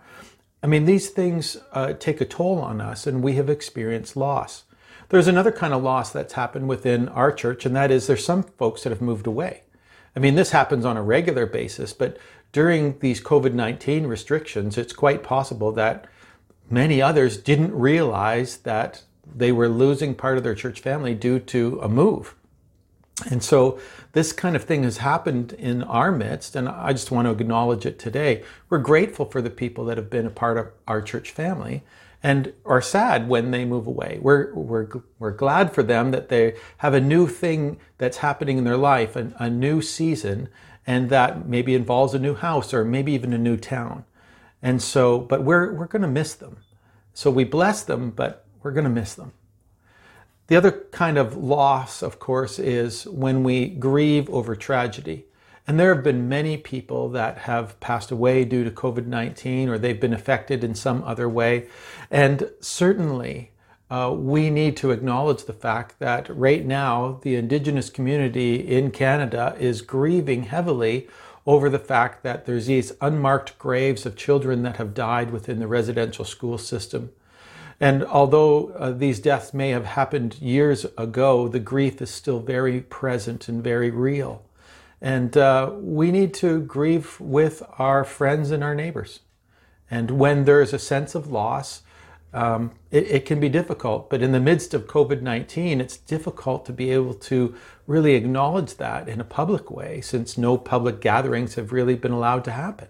I 0.65 0.67
mean, 0.67 0.85
these 0.85 1.12
things 1.12 1.57
uh, 1.73 1.94
take 1.94 2.19
a 2.21 2.25
toll 2.25 2.57
on 2.57 2.81
us, 2.81 3.06
and 3.06 3.21
we 3.21 3.33
have 3.33 3.51
experienced 3.51 4.17
loss. 4.17 4.63
There's 5.09 5.27
another 5.27 5.51
kind 5.51 5.75
of 5.75 5.83
loss 5.83 6.12
that's 6.12 6.33
happened 6.33 6.67
within 6.67 7.07
our 7.09 7.31
church, 7.31 7.67
and 7.67 7.75
that 7.75 7.91
is 7.91 8.07
there's 8.07 8.25
some 8.25 8.41
folks 8.41 8.81
that 8.81 8.89
have 8.89 9.00
moved 9.00 9.27
away. 9.27 9.62
I 10.15 10.19
mean, 10.19 10.33
this 10.33 10.50
happens 10.50 10.83
on 10.83 10.97
a 10.97 11.03
regular 11.03 11.45
basis, 11.45 11.94
but 11.94 12.17
during 12.51 12.97
these 12.97 13.21
COVID 13.21 13.53
19 13.53 14.07
restrictions, 14.07 14.75
it's 14.75 14.91
quite 14.91 15.21
possible 15.21 15.71
that 15.73 16.07
many 16.68 16.99
others 16.99 17.37
didn't 17.37 17.75
realize 17.75 18.57
that 18.57 19.04
they 19.23 19.51
were 19.51 19.69
losing 19.69 20.16
part 20.16 20.35
of 20.35 20.44
their 20.44 20.56
church 20.56 20.80
family 20.80 21.13
due 21.13 21.37
to 21.42 21.80
a 21.83 21.87
move. 21.87 22.33
And 23.30 23.42
so 23.42 23.80
this 24.12 24.34
kind 24.34 24.56
of 24.56 24.66
thing 24.66 24.84
has 24.84 24.98
happened 24.98 25.54
in 25.54 25.84
our 25.84 26.12
midst, 26.12 26.56
and 26.56 26.68
I 26.68 26.92
just 26.92 27.12
want 27.12 27.28
to 27.28 27.31
acknowledge 27.31 27.86
it 27.86 27.98
today. 27.98 28.44
We're 28.69 28.80
grateful 28.80 29.26
for 29.26 29.42
the 29.42 29.50
people 29.50 29.86
that 29.86 29.98
have 29.98 30.10
been 30.10 30.26
a 30.26 30.31
part 30.31 30.57
of 30.57 30.68
our 30.88 31.02
church 31.02 31.31
family 31.31 31.84
and 32.22 32.54
are 32.66 32.81
sad 32.81 33.30
when 33.30 33.52
they 33.52 33.64
move 33.64 33.88
away. 33.88 34.19
We're, 34.22 34.54
we're, 34.54 34.88
we're 35.19 35.31
glad 35.31 35.74
for 35.74 35.84
them 35.84 36.12
that 36.12 36.30
they 36.30 36.56
have 36.78 36.94
a 36.94 37.00
new 37.00 37.28
thing 37.28 37.78
that's 37.98 38.18
happening 38.18 38.57
in 38.57 38.64
their 38.64 38.78
life, 38.78 39.16
a, 39.16 39.31
a 39.38 39.50
new 39.50 39.81
season, 39.81 40.50
and 40.88 41.10
that 41.10 41.48
maybe 41.48 41.74
involves 41.74 42.14
a 42.14 42.19
new 42.19 42.36
house 42.36 42.74
or 42.74 42.84
maybe 42.84 43.14
even 43.14 43.31
a 43.31 43.38
new 43.38 43.57
town. 43.57 44.06
And 44.62 44.81
so, 44.81 45.19
but 45.19 45.44
we're, 45.44 45.72
we're 45.74 45.88
going 45.88 46.02
to 46.02 46.07
miss 46.07 46.34
them. 46.34 46.57
So 47.14 47.31
we 47.31 47.44
bless 47.44 47.84
them, 47.84 48.10
but 48.10 48.45
we're 48.62 48.72
going 48.72 48.86
to 48.86 48.90
miss 48.90 49.14
them. 49.14 49.31
The 50.47 50.56
other 50.56 50.71
kind 50.92 51.18
of 51.18 51.35
loss, 51.35 52.04
of 52.04 52.19
course, 52.19 52.59
is 52.59 53.07
when 53.07 53.44
we 53.44 53.68
grieve 53.68 54.30
over 54.30 54.56
tragedy. 54.56 55.25
And 55.68 55.80
there 55.80 55.94
have 55.95 56.04
been 56.04 56.30
many 56.30 56.57
people 56.57 57.09
that 57.09 57.40
have 57.40 57.80
passed 57.80 58.11
away 58.11 58.45
due 58.45 58.64
to 58.64 58.69
COVID 58.69 59.07
19 59.07 59.69
or 59.69 59.80
they've 59.80 59.99
been 59.99 60.14
affected 60.14 60.64
in 60.64 60.75
some 60.75 61.04
other 61.04 61.28
way. 61.28 61.68
And 62.11 62.52
certainly, 62.59 63.52
uh, 63.90 64.14
we 64.16 64.52
need 64.52 64.78
to 64.78 64.92
acknowledge 64.92 65.45
the 65.45 65.54
fact 65.54 65.97
that 65.99 66.30
right 66.30 66.64
now 66.64 67.19
the 67.23 67.35
Indigenous 67.35 67.90
community 67.90 68.56
in 68.56 68.92
Canada 68.92 69.56
is 69.59 69.81
grieving 69.81 70.44
heavily 70.44 71.07
over 71.47 71.69
the 71.69 71.80
fact 71.80 72.23
that 72.23 72.45
there's 72.45 72.66
these 72.68 72.94
unmarked 73.02 73.57
graves 73.57 74.06
of 74.06 74.16
children 74.16 74.64
that 74.64 74.78
have 74.78 74.94
died 74.94 75.31
within 75.31 75.59
the 75.59 75.68
residential 75.68 76.25
school 76.25 76.57
system. 76.57 77.11
And 77.79 78.03
although 78.05 78.69
uh, 78.69 78.91
these 78.91 79.19
deaths 79.19 79.53
may 79.53 79.69
have 79.69 79.85
happened 79.85 80.39
years 80.39 80.85
ago, 80.97 81.47
the 81.47 81.59
grief 81.59 82.01
is 82.01 82.09
still 82.09 82.39
very 82.39 82.81
present 82.81 83.49
and 83.49 83.63
very 83.63 83.91
real. 83.91 84.44
And 85.01 85.35
uh, 85.35 85.71
we 85.73 86.11
need 86.11 86.33
to 86.35 86.61
grieve 86.61 87.19
with 87.19 87.63
our 87.77 88.05
friends 88.05 88.51
and 88.51 88.63
our 88.63 88.75
neighbors. 88.75 89.19
And 89.91 90.11
when 90.11 90.45
there 90.45 90.61
is 90.61 90.73
a 90.73 90.79
sense 90.79 91.15
of 91.15 91.27
loss, 91.27 91.83
um, 92.33 92.71
it, 92.91 93.07
it, 93.07 93.25
can 93.25 93.39
be 93.39 93.49
difficult. 93.49 94.09
But 94.09 94.21
in 94.21 94.31
the 94.31 94.39
midst 94.39 94.73
of 94.73 94.87
COVID 94.87 95.21
19, 95.21 95.79
it's 95.79 95.97
difficult 95.97 96.65
to 96.65 96.73
be 96.73 96.91
able 96.91 97.13
to 97.13 97.55
really 97.87 98.15
acknowledge 98.15 98.75
that 98.75 99.07
in 99.07 99.21
a 99.21 99.25
public 99.25 99.71
way 99.71 100.01
since 100.01 100.37
no 100.37 100.57
public 100.57 100.99
gatherings 100.99 101.55
have 101.55 101.71
really 101.71 101.95
been 101.95 102.11
allowed 102.11 102.44
to 102.45 102.51
happen. 102.51 102.87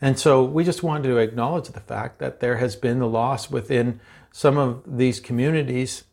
And 0.00 0.18
so 0.18 0.42
we 0.42 0.64
just 0.64 0.82
wanted 0.82 1.08
to 1.08 1.18
acknowledge 1.18 1.68
the 1.68 1.80
fact 1.80 2.18
that 2.18 2.40
there 2.40 2.56
has 2.56 2.74
been 2.76 2.98
the 3.00 3.08
loss 3.08 3.50
within 3.50 4.00
some 4.32 4.56
of 4.56 4.82
these 4.86 5.20
communities, 5.20 6.04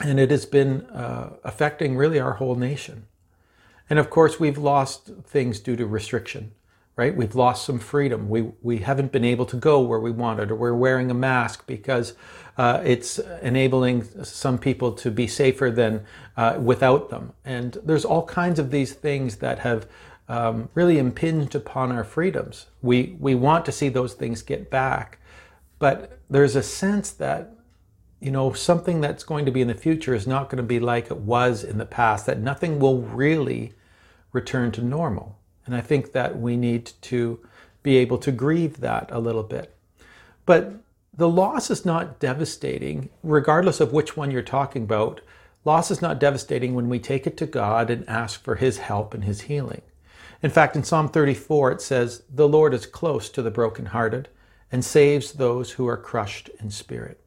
and 0.00 0.20
it 0.20 0.30
has 0.30 0.46
been 0.46 0.82
uh, 0.86 1.30
affecting 1.42 1.96
really 1.96 2.20
our 2.20 2.34
whole 2.34 2.54
nation. 2.54 3.06
And 3.88 3.98
of 3.98 4.10
course, 4.10 4.38
we've 4.38 4.58
lost 4.58 5.10
things 5.24 5.60
due 5.60 5.76
to 5.76 5.86
restriction, 5.86 6.52
right? 6.96 7.16
We've 7.16 7.34
lost 7.34 7.64
some 7.64 7.78
freedom. 7.78 8.28
We, 8.28 8.52
we 8.62 8.78
haven't 8.78 9.12
been 9.12 9.24
able 9.24 9.46
to 9.46 9.56
go 9.56 9.80
where 9.80 10.00
we 10.00 10.10
wanted, 10.10 10.50
or 10.50 10.56
we're 10.56 10.74
wearing 10.74 11.10
a 11.10 11.14
mask 11.14 11.66
because 11.66 12.14
uh, 12.58 12.80
it's 12.84 13.18
enabling 13.42 14.24
some 14.24 14.58
people 14.58 14.92
to 14.92 15.10
be 15.10 15.26
safer 15.26 15.70
than 15.70 16.04
uh, 16.36 16.58
without 16.60 17.10
them. 17.10 17.32
And 17.44 17.76
there's 17.84 18.04
all 18.04 18.24
kinds 18.26 18.58
of 18.58 18.70
these 18.70 18.92
things 18.92 19.36
that 19.36 19.60
have 19.60 19.86
um, 20.28 20.68
really 20.74 20.98
impinged 20.98 21.54
upon 21.54 21.92
our 21.92 22.04
freedoms. 22.04 22.66
We, 22.82 23.16
we 23.20 23.34
want 23.34 23.64
to 23.66 23.72
see 23.72 23.88
those 23.88 24.14
things 24.14 24.42
get 24.42 24.70
back, 24.70 25.18
but 25.78 26.18
there's 26.28 26.56
a 26.56 26.62
sense 26.62 27.10
that 27.12 27.52
you 28.20 28.30
know 28.30 28.52
something 28.52 29.00
that's 29.00 29.24
going 29.24 29.44
to 29.44 29.52
be 29.52 29.60
in 29.60 29.68
the 29.68 29.74
future 29.74 30.14
is 30.14 30.26
not 30.26 30.48
going 30.48 30.56
to 30.56 30.62
be 30.62 30.80
like 30.80 31.10
it 31.10 31.18
was 31.18 31.62
in 31.62 31.78
the 31.78 31.86
past 31.86 32.26
that 32.26 32.40
nothing 32.40 32.78
will 32.78 33.02
really 33.02 33.74
return 34.32 34.72
to 34.72 34.82
normal. 34.82 35.38
And 35.66 35.74
i 35.74 35.80
think 35.80 36.12
that 36.12 36.38
we 36.38 36.56
need 36.56 36.92
to 37.02 37.40
be 37.82 37.96
able 37.96 38.18
to 38.18 38.32
grieve 38.32 38.80
that 38.80 39.08
a 39.12 39.20
little 39.20 39.42
bit. 39.42 39.76
But 40.44 40.74
the 41.14 41.28
loss 41.28 41.70
is 41.70 41.84
not 41.84 42.18
devastating 42.18 43.10
regardless 43.22 43.80
of 43.80 43.92
which 43.92 44.16
one 44.16 44.30
you're 44.30 44.42
talking 44.42 44.82
about. 44.82 45.20
Loss 45.64 45.90
is 45.90 46.02
not 46.02 46.20
devastating 46.20 46.74
when 46.74 46.88
we 46.88 46.98
take 46.98 47.26
it 47.26 47.36
to 47.38 47.46
god 47.46 47.90
and 47.90 48.08
ask 48.08 48.42
for 48.42 48.56
his 48.56 48.78
help 48.78 49.14
and 49.14 49.24
his 49.24 49.42
healing 49.42 49.82
in 50.42 50.50
fact, 50.50 50.76
in 50.76 50.84
Psalm 50.84 51.08
34, 51.08 51.72
it 51.72 51.80
says, 51.80 52.22
The 52.32 52.48
Lord 52.48 52.74
is 52.74 52.86
close 52.86 53.28
to 53.30 53.42
the 53.42 53.50
brokenhearted 53.50 54.28
and 54.70 54.84
saves 54.84 55.32
those 55.32 55.72
who 55.72 55.86
are 55.86 55.96
crushed 55.96 56.50
in 56.60 56.70
spirit. 56.70 57.20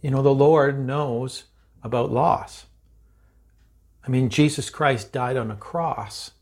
You 0.00 0.10
know, 0.10 0.22
the 0.22 0.34
Lord 0.34 0.84
knows 0.84 1.44
about 1.82 2.12
loss. 2.12 2.66
I 4.06 4.10
mean, 4.10 4.28
Jesus 4.28 4.70
Christ 4.70 5.12
died 5.12 5.36
on 5.36 5.50
a 5.50 5.56
cross. 5.56 6.32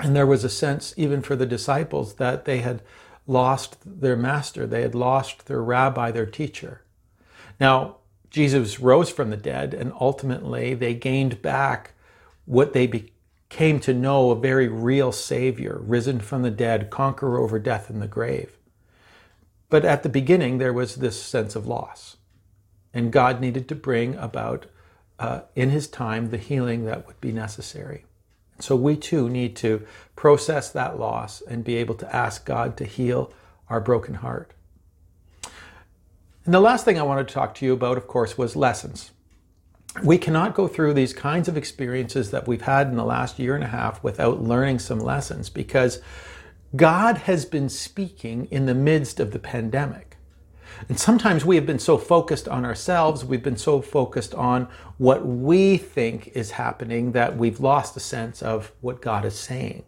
And 0.00 0.14
there 0.14 0.26
was 0.26 0.44
a 0.44 0.50
sense, 0.50 0.92
even 0.96 1.22
for 1.22 1.36
the 1.36 1.46
disciples, 1.46 2.14
that 2.14 2.44
they 2.44 2.60
had 2.60 2.82
lost 3.26 3.78
their 3.84 4.16
master, 4.16 4.66
they 4.66 4.82
had 4.82 4.94
lost 4.94 5.46
their 5.46 5.62
rabbi, 5.62 6.10
their 6.10 6.26
teacher. 6.26 6.82
Now, 7.58 7.96
Jesus 8.30 8.78
rose 8.78 9.10
from 9.10 9.30
the 9.30 9.36
dead, 9.36 9.72
and 9.72 9.92
ultimately 9.98 10.74
they 10.74 10.94
gained 10.94 11.40
back 11.40 11.94
what 12.44 12.72
they 12.72 12.86
be- 12.86 13.12
came 13.48 13.78
to 13.80 13.94
know 13.94 14.30
a 14.30 14.40
very 14.40 14.68
real 14.68 15.12
Savior, 15.12 15.78
risen 15.80 16.20
from 16.20 16.42
the 16.42 16.50
dead, 16.50 16.90
conqueror 16.90 17.38
over 17.38 17.58
death 17.58 17.88
and 17.90 18.02
the 18.02 18.08
grave. 18.08 18.58
But 19.68 19.84
at 19.84 20.02
the 20.02 20.08
beginning, 20.08 20.58
there 20.58 20.72
was 20.72 20.96
this 20.96 21.20
sense 21.20 21.56
of 21.56 21.66
loss. 21.66 22.16
And 22.92 23.12
God 23.12 23.40
needed 23.40 23.68
to 23.68 23.74
bring 23.74 24.14
about, 24.16 24.66
uh, 25.18 25.42
in 25.54 25.70
His 25.70 25.86
time, 25.86 26.30
the 26.30 26.38
healing 26.38 26.84
that 26.84 27.06
would 27.06 27.20
be 27.20 27.32
necessary. 27.32 28.04
So 28.58 28.74
we 28.74 28.96
too 28.96 29.28
need 29.28 29.54
to 29.56 29.86
process 30.14 30.70
that 30.70 30.98
loss 30.98 31.42
and 31.42 31.62
be 31.62 31.76
able 31.76 31.94
to 31.96 32.16
ask 32.16 32.44
God 32.46 32.76
to 32.78 32.84
heal 32.84 33.32
our 33.68 33.80
broken 33.80 34.14
heart. 34.14 34.52
And 36.44 36.54
the 36.54 36.60
last 36.60 36.84
thing 36.84 36.98
I 36.98 37.02
wanted 37.02 37.28
to 37.28 37.34
talk 37.34 37.54
to 37.56 37.66
you 37.66 37.72
about, 37.72 37.96
of 37.96 38.06
course, 38.06 38.38
was 38.38 38.56
lessons 38.56 39.10
we 40.02 40.18
cannot 40.18 40.54
go 40.54 40.68
through 40.68 40.94
these 40.94 41.12
kinds 41.12 41.48
of 41.48 41.56
experiences 41.56 42.30
that 42.30 42.46
we've 42.46 42.62
had 42.62 42.88
in 42.88 42.96
the 42.96 43.04
last 43.04 43.38
year 43.38 43.54
and 43.54 43.64
a 43.64 43.68
half 43.68 44.02
without 44.02 44.42
learning 44.42 44.78
some 44.78 44.98
lessons 44.98 45.48
because 45.48 46.00
God 46.74 47.18
has 47.18 47.44
been 47.44 47.68
speaking 47.68 48.46
in 48.50 48.66
the 48.66 48.74
midst 48.74 49.20
of 49.20 49.30
the 49.30 49.38
pandemic. 49.38 50.16
And 50.88 50.98
sometimes 50.98 51.44
we 51.44 51.56
have 51.56 51.64
been 51.64 51.78
so 51.78 51.96
focused 51.96 52.48
on 52.48 52.64
ourselves, 52.64 53.24
we've 53.24 53.42
been 53.42 53.56
so 53.56 53.80
focused 53.80 54.34
on 54.34 54.68
what 54.98 55.24
we 55.24 55.78
think 55.78 56.28
is 56.28 56.52
happening 56.52 57.12
that 57.12 57.36
we've 57.36 57.60
lost 57.60 57.96
a 57.96 58.00
sense 58.00 58.42
of 58.42 58.72
what 58.80 59.00
God 59.00 59.24
is 59.24 59.38
saying. 59.38 59.84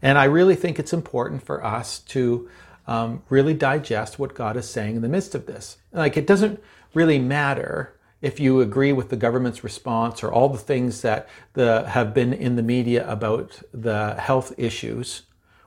And 0.00 0.16
I 0.16 0.24
really 0.24 0.54
think 0.54 0.78
it's 0.78 0.92
important 0.92 1.42
for 1.42 1.64
us 1.64 1.98
to 1.98 2.48
um, 2.86 3.22
really 3.28 3.54
digest 3.54 4.18
what 4.18 4.34
God 4.34 4.56
is 4.56 4.68
saying 4.68 4.96
in 4.96 5.02
the 5.02 5.08
midst 5.08 5.34
of 5.34 5.46
this. 5.46 5.78
Like, 5.92 6.16
it 6.16 6.26
doesn't 6.26 6.62
really 6.94 7.18
matter 7.18 7.94
if 8.24 8.40
you 8.40 8.62
agree 8.62 8.90
with 8.90 9.10
the 9.10 9.16
government's 9.16 9.62
response 9.62 10.22
or 10.22 10.32
all 10.32 10.48
the 10.48 10.56
things 10.56 11.02
that 11.02 11.28
the, 11.52 11.86
have 11.88 12.14
been 12.14 12.32
in 12.32 12.56
the 12.56 12.62
media 12.62 13.06
about 13.06 13.60
the 13.72 14.14
health 14.14 14.54
issues. 14.56 15.22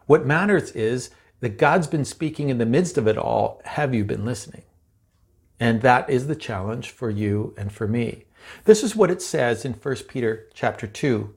What 0.07 0.25
matters 0.25 0.71
is 0.71 1.11
that 1.39 1.59
God's 1.59 1.85
been 1.85 2.03
speaking 2.03 2.49
in 2.49 2.57
the 2.57 2.65
midst 2.65 2.97
of 2.97 3.07
it 3.07 3.15
all. 3.15 3.61
Have 3.63 3.93
you 3.93 4.03
been 4.03 4.25
listening? 4.25 4.63
And 5.59 5.83
that 5.83 6.09
is 6.09 6.25
the 6.25 6.35
challenge 6.35 6.89
for 6.89 7.11
you 7.11 7.53
and 7.57 7.71
for 7.71 7.87
me. 7.87 8.25
This 8.65 8.83
is 8.83 8.95
what 8.95 9.11
it 9.11 9.21
says 9.21 9.63
in 9.63 9.73
1 9.73 9.95
Peter 10.07 10.47
chapter 10.55 10.87
2. 10.87 11.35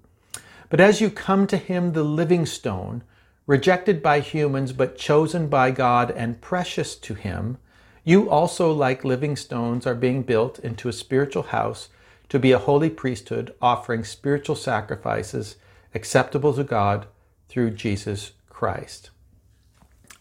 But 0.70 0.80
as 0.80 1.02
you 1.02 1.10
come 1.10 1.46
to 1.48 1.58
him, 1.58 1.92
the 1.92 2.02
living 2.02 2.46
stone, 2.46 3.02
rejected 3.46 4.02
by 4.02 4.20
humans, 4.20 4.72
but 4.72 4.96
chosen 4.96 5.48
by 5.48 5.70
God 5.70 6.10
and 6.12 6.40
precious 6.40 6.96
to 6.96 7.12
him, 7.12 7.58
you 8.04 8.30
also, 8.30 8.72
like 8.72 9.04
living 9.04 9.36
stones, 9.36 9.86
are 9.86 9.94
being 9.94 10.22
built 10.22 10.58
into 10.58 10.88
a 10.88 10.92
spiritual 10.92 11.44
house 11.44 11.88
to 12.28 12.38
be 12.38 12.52
a 12.52 12.58
holy 12.58 12.90
priesthood, 12.90 13.54
offering 13.60 14.04
spiritual 14.04 14.56
sacrifices 14.56 15.56
acceptable 15.94 16.54
to 16.54 16.64
God 16.64 17.06
through 17.48 17.72
Jesus 17.72 18.32
Christ. 18.48 19.10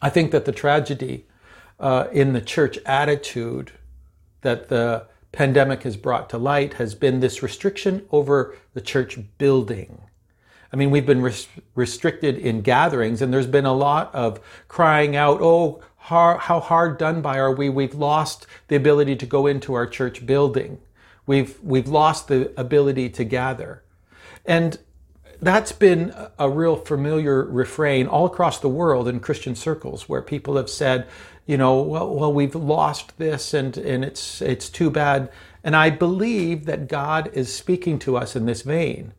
I 0.02 0.10
think 0.10 0.32
that 0.32 0.46
the 0.46 0.52
tragedy 0.52 1.26
uh, 1.80 2.08
in 2.12 2.34
the 2.34 2.42
church 2.42 2.78
attitude 2.86 3.72
that 4.42 4.70
the 4.70 5.06
pandemic 5.32 5.84
has 5.84 5.96
brought 5.96 6.30
to 6.30 6.38
light 6.38 6.76
has 6.76 6.96
been 6.96 7.20
this 7.20 7.44
restriction 7.44 8.06
over 8.12 8.56
the 8.74 8.82
church 8.82 9.20
building. 9.38 10.02
I 10.72 10.76
mean, 10.76 10.92
we've 10.92 11.06
been 11.06 11.22
res- 11.22 11.48
restricted 11.76 12.38
in 12.38 12.62
gatherings, 12.62 13.22
and 13.22 13.34
there's 13.34 13.48
been 13.48 13.66
a 13.66 13.74
lot 13.74 14.14
of 14.14 14.40
crying 14.68 15.16
out, 15.16 15.40
oh, 15.42 15.82
how, 16.00 16.38
how 16.38 16.60
hard 16.60 16.98
done 16.98 17.22
by 17.22 17.38
are 17.38 17.54
we? 17.54 17.70
We've 17.70 17.94
lost 17.94 18.48
the 18.68 18.76
ability 18.76 19.16
to 19.18 19.26
go 19.26 19.48
into 19.48 19.74
our 19.74 19.86
church 19.86 20.26
building. 20.26 20.80
We've, 21.26 21.60
we've 21.62 21.88
lost 21.88 22.28
the 22.28 22.52
ability 22.60 23.10
to 23.10 23.24
gather. 23.24 23.84
And 24.46 24.80
that's 25.42 25.72
been 25.72 26.14
a 26.38 26.50
real 26.50 26.76
familiar 26.76 27.44
refrain 27.44 28.08
all 28.08 28.26
across 28.26 28.60
the 28.60 28.70
world 28.70 29.08
in 29.08 29.20
Christian 29.20 29.56
circles 29.56 30.10
where 30.10 30.22
people 30.22 30.58
have 30.58 30.70
said, 30.70 31.08
you 31.46 31.58
know, 31.58 31.82
well, 31.82 32.14
well 32.14 32.34
we've 32.34 32.56
lost 32.56 33.18
this 33.18 33.54
and, 33.54 33.78
and 33.78 34.04
it's, 34.04 34.42
it's 34.42 34.70
too 34.70 34.90
bad. 34.90 35.32
And 35.64 35.76
I 35.76 35.90
believe 35.90 36.66
that 36.66 36.88
God 36.88 37.30
is 37.34 37.54
speaking 37.54 38.00
to 38.00 38.18
us 38.18 38.36
in 38.36 38.46
this 38.46 38.64
vein, 38.64 39.14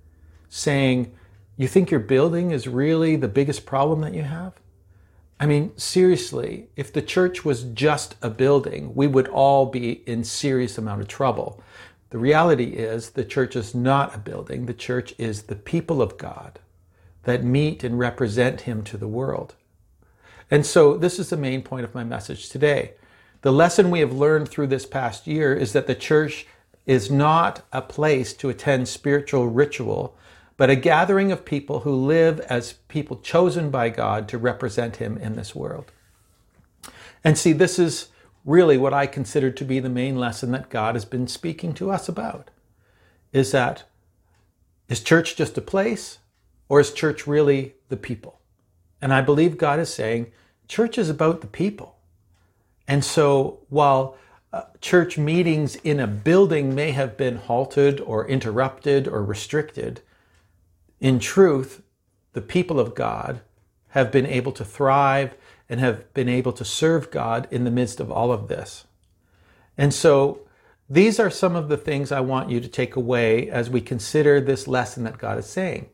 saying, 0.48 1.12
you 1.56 1.68
think 1.68 1.90
your 1.90 2.00
building 2.00 2.50
is 2.50 2.66
really 2.66 3.16
the 3.16 3.28
biggest 3.28 3.66
problem 3.66 4.00
that 4.00 4.14
you 4.14 4.22
have? 4.22 4.59
I 5.40 5.46
mean, 5.46 5.72
seriously, 5.78 6.68
if 6.76 6.92
the 6.92 7.00
church 7.00 7.46
was 7.46 7.62
just 7.64 8.14
a 8.20 8.28
building, 8.28 8.94
we 8.94 9.06
would 9.06 9.26
all 9.28 9.64
be 9.64 10.02
in 10.06 10.22
serious 10.22 10.76
amount 10.76 11.00
of 11.00 11.08
trouble. 11.08 11.62
The 12.10 12.18
reality 12.18 12.74
is 12.74 13.10
the 13.10 13.24
church 13.24 13.56
is 13.56 13.74
not 13.74 14.14
a 14.14 14.18
building. 14.18 14.66
The 14.66 14.74
church 14.74 15.14
is 15.16 15.44
the 15.44 15.56
people 15.56 16.02
of 16.02 16.18
God 16.18 16.58
that 17.22 17.42
meet 17.42 17.82
and 17.82 17.98
represent 17.98 18.62
him 18.62 18.84
to 18.84 18.98
the 18.98 19.08
world. 19.08 19.54
And 20.50 20.66
so 20.66 20.98
this 20.98 21.18
is 21.18 21.30
the 21.30 21.38
main 21.38 21.62
point 21.62 21.84
of 21.84 21.94
my 21.94 22.04
message 22.04 22.50
today. 22.50 22.92
The 23.40 23.52
lesson 23.52 23.90
we 23.90 24.00
have 24.00 24.12
learned 24.12 24.50
through 24.50 24.66
this 24.66 24.84
past 24.84 25.26
year 25.26 25.54
is 25.54 25.72
that 25.72 25.86
the 25.86 25.94
church 25.94 26.46
is 26.84 27.10
not 27.10 27.62
a 27.72 27.80
place 27.80 28.34
to 28.34 28.50
attend 28.50 28.88
spiritual 28.88 29.46
ritual 29.46 30.18
but 30.60 30.68
a 30.68 30.76
gathering 30.76 31.32
of 31.32 31.46
people 31.46 31.80
who 31.80 31.94
live 31.94 32.38
as 32.40 32.74
people 32.88 33.16
chosen 33.16 33.70
by 33.70 33.88
God 33.88 34.28
to 34.28 34.36
represent 34.36 34.96
Him 34.96 35.16
in 35.16 35.34
this 35.34 35.54
world. 35.54 35.90
And 37.24 37.38
see, 37.38 37.54
this 37.54 37.78
is 37.78 38.08
really 38.44 38.76
what 38.76 38.92
I 38.92 39.06
consider 39.06 39.50
to 39.50 39.64
be 39.64 39.80
the 39.80 39.88
main 39.88 40.16
lesson 40.16 40.50
that 40.50 40.68
God 40.68 40.96
has 40.96 41.06
been 41.06 41.26
speaking 41.28 41.72
to 41.76 41.90
us 41.90 42.10
about 42.10 42.50
is 43.32 43.52
that 43.52 43.84
is 44.86 45.02
church 45.02 45.34
just 45.34 45.56
a 45.56 45.62
place 45.62 46.18
or 46.68 46.78
is 46.78 46.92
church 46.92 47.26
really 47.26 47.76
the 47.88 47.96
people? 47.96 48.38
And 49.00 49.14
I 49.14 49.22
believe 49.22 49.56
God 49.56 49.80
is 49.80 49.88
saying 49.88 50.30
church 50.68 50.98
is 50.98 51.08
about 51.08 51.40
the 51.40 51.46
people. 51.46 51.96
And 52.86 53.02
so 53.02 53.60
while 53.70 54.18
uh, 54.52 54.64
church 54.82 55.16
meetings 55.16 55.76
in 55.76 56.00
a 56.00 56.06
building 56.06 56.74
may 56.74 56.90
have 56.90 57.16
been 57.16 57.36
halted 57.36 57.98
or 58.02 58.28
interrupted 58.28 59.08
or 59.08 59.24
restricted, 59.24 60.02
in 61.00 61.18
truth, 61.18 61.82
the 62.32 62.42
people 62.42 62.78
of 62.78 62.94
God 62.94 63.40
have 63.88 64.12
been 64.12 64.26
able 64.26 64.52
to 64.52 64.64
thrive 64.64 65.34
and 65.68 65.80
have 65.80 66.12
been 66.14 66.28
able 66.28 66.52
to 66.52 66.64
serve 66.64 67.10
God 67.10 67.48
in 67.50 67.64
the 67.64 67.70
midst 67.70 68.00
of 68.00 68.10
all 68.10 68.32
of 68.32 68.48
this. 68.48 68.84
And 69.78 69.94
so, 69.94 70.40
these 70.88 71.20
are 71.20 71.30
some 71.30 71.54
of 71.54 71.68
the 71.68 71.76
things 71.76 72.10
I 72.10 72.18
want 72.18 72.50
you 72.50 72.60
to 72.60 72.66
take 72.66 72.96
away 72.96 73.48
as 73.48 73.70
we 73.70 73.80
consider 73.80 74.40
this 74.40 74.66
lesson 74.66 75.04
that 75.04 75.18
God 75.18 75.38
is 75.38 75.46
saying. 75.46 75.88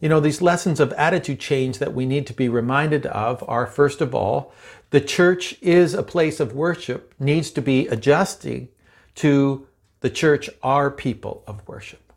You 0.00 0.08
know, 0.08 0.18
these 0.18 0.40
lessons 0.40 0.80
of 0.80 0.94
attitude 0.94 1.38
change 1.38 1.78
that 1.78 1.92
we 1.92 2.06
need 2.06 2.26
to 2.28 2.32
be 2.32 2.48
reminded 2.48 3.04
of 3.04 3.44
are 3.46 3.66
first 3.66 4.00
of 4.00 4.14
all, 4.14 4.54
the 4.90 5.00
church 5.00 5.56
is 5.60 5.92
a 5.92 6.02
place 6.02 6.40
of 6.40 6.54
worship, 6.54 7.14
needs 7.20 7.50
to 7.50 7.60
be 7.60 7.86
adjusting 7.88 8.68
to 9.16 9.66
the 10.00 10.08
church 10.08 10.48
our 10.62 10.90
people 10.90 11.44
of 11.46 11.66
worship. 11.68 12.09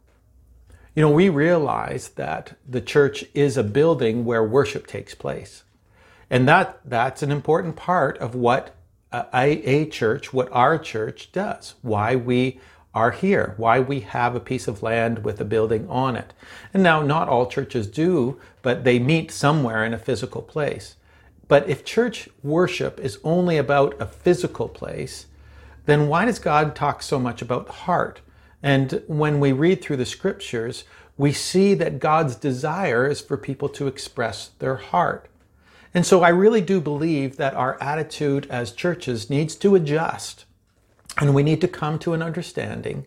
You 0.96 1.02
know, 1.02 1.10
we 1.10 1.30
realize 1.30 2.10
that 2.10 2.56
the 2.70 2.82
church 2.82 3.26
is 3.34 3.58
a 3.58 3.64
building 3.64 4.26
where 4.26 4.44
worship 4.44 4.86
takes 4.86 5.16
place. 5.16 5.64
And 6.30 6.48
that 6.48 6.80
that's 6.86 7.24
an 7.24 7.32
important 7.32 7.76
part 7.76 8.18
of 8.20 8.36
what 8.36 8.76
a, 9.12 9.26
a 9.34 9.86
church, 9.88 10.34
what 10.34 10.50
our 10.52 10.78
church 10.78 11.32
does, 11.32 11.76
why 11.82 12.16
we 12.16 12.60
are 12.94 13.12
here, 13.12 13.56
why 13.58 13.80
we 13.80 14.02
have 14.02 14.36
a 14.36 14.40
piece 14.40 14.68
of 14.68 14.84
land 14.84 15.24
with 15.24 15.42
a 15.42 15.46
building 15.46 15.88
on 15.90 16.16
it. 16.16 16.34
And 16.74 16.84
now, 16.84 17.02
not 17.02 17.28
all 17.28 17.48
churches 17.48 17.88
do, 17.88 18.40
but 18.62 18.84
they 18.84 19.00
meet 19.00 19.32
somewhere 19.32 19.84
in 19.84 19.94
a 19.94 20.00
physical 20.00 20.42
place. 20.42 20.96
But 21.48 21.68
if 21.68 21.84
church 21.84 22.30
worship 22.44 23.00
is 23.00 23.20
only 23.24 23.58
about 23.58 24.00
a 24.00 24.06
physical 24.06 24.70
place, 24.70 25.26
then 25.86 26.08
why 26.08 26.26
does 26.26 26.40
God 26.40 26.76
talk 26.76 27.02
so 27.02 27.20
much 27.20 27.42
about 27.42 27.66
the 27.66 27.74
heart? 27.74 28.22
And 28.64 29.04
when 29.08 29.42
we 29.42 29.52
read 29.52 29.82
through 29.82 29.98
the 29.98 30.06
scriptures, 30.06 30.86
we 31.18 31.34
see 31.34 31.74
that 31.76 32.00
God's 32.00 32.36
desire 32.36 33.08
is 33.08 33.22
for 33.22 33.38
people 33.38 33.70
to 33.70 33.88
express 33.88 34.52
their 34.60 34.78
heart. 34.78 35.30
And 35.94 36.06
so 36.06 36.24
I 36.24 36.30
really 36.30 36.62
do 36.62 36.82
believe 36.82 37.38
that 37.38 37.54
our 37.54 37.78
attitude 37.82 38.48
as 38.50 38.72
churches 38.72 39.30
needs 39.30 39.56
to 39.58 39.76
adjust 39.76 40.46
and 41.20 41.36
we 41.36 41.44
need 41.44 41.62
to 41.62 41.68
come 41.68 42.00
to 42.00 42.14
an 42.14 42.24
understanding 42.24 43.06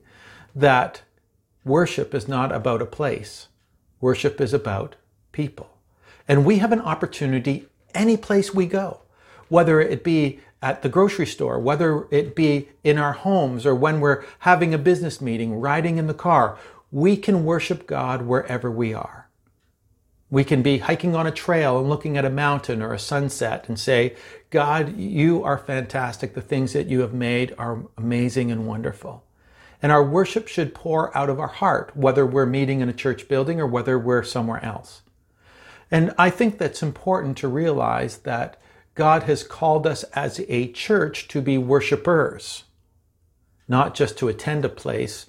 that 0.54 1.02
worship 1.64 2.14
is 2.14 2.28
not 2.28 2.54
about 2.54 2.80
a 2.80 2.86
place, 2.86 3.48
worship 4.00 4.40
is 4.40 4.54
about 4.54 4.94
people. 5.32 5.70
And 6.28 6.44
we 6.44 6.58
have 6.58 6.70
an 6.70 6.80
opportunity 6.80 7.66
any 7.94 8.16
place 8.16 8.54
we 8.54 8.66
go, 8.66 9.00
whether 9.48 9.80
it 9.80 10.04
be 10.04 10.40
at 10.62 10.82
the 10.82 10.88
grocery 10.88 11.26
store, 11.26 11.58
whether 11.58 12.06
it 12.10 12.34
be 12.34 12.68
in 12.82 12.98
our 12.98 13.12
homes 13.12 13.66
or 13.66 13.74
when 13.74 14.00
we're 14.00 14.24
having 14.40 14.72
a 14.72 14.78
business 14.78 15.20
meeting, 15.20 15.60
riding 15.60 15.98
in 15.98 16.06
the 16.06 16.14
car, 16.14 16.58
we 16.90 17.16
can 17.16 17.44
worship 17.44 17.86
God 17.86 18.22
wherever 18.22 18.70
we 18.70 18.94
are. 18.94 19.28
We 20.28 20.44
can 20.44 20.62
be 20.62 20.78
hiking 20.78 21.14
on 21.14 21.26
a 21.26 21.30
trail 21.30 21.78
and 21.78 21.88
looking 21.88 22.16
at 22.16 22.24
a 22.24 22.30
mountain 22.30 22.82
or 22.82 22.92
a 22.92 22.98
sunset 22.98 23.68
and 23.68 23.78
say, 23.78 24.16
God, 24.50 24.96
you 24.96 25.44
are 25.44 25.58
fantastic. 25.58 26.34
The 26.34 26.40
things 26.40 26.72
that 26.72 26.88
you 26.88 27.00
have 27.00 27.14
made 27.14 27.54
are 27.58 27.86
amazing 27.96 28.50
and 28.50 28.66
wonderful. 28.66 29.24
And 29.82 29.92
our 29.92 30.02
worship 30.02 30.48
should 30.48 30.74
pour 30.74 31.16
out 31.16 31.30
of 31.30 31.38
our 31.38 31.46
heart, 31.46 31.96
whether 31.96 32.26
we're 32.26 32.46
meeting 32.46 32.80
in 32.80 32.88
a 32.88 32.94
church 32.94 33.28
building 33.28 33.60
or 33.60 33.66
whether 33.66 33.98
we're 33.98 34.24
somewhere 34.24 34.64
else. 34.64 35.02
And 35.90 36.12
I 36.18 36.30
think 36.30 36.58
that's 36.58 36.82
important 36.82 37.36
to 37.38 37.48
realize 37.48 38.18
that 38.18 38.60
God 38.96 39.24
has 39.24 39.44
called 39.44 39.86
us 39.86 40.04
as 40.14 40.40
a 40.48 40.72
church 40.72 41.28
to 41.28 41.42
be 41.42 41.58
worshipers, 41.58 42.64
not 43.68 43.94
just 43.94 44.16
to 44.18 44.28
attend 44.28 44.64
a 44.64 44.70
place 44.70 45.26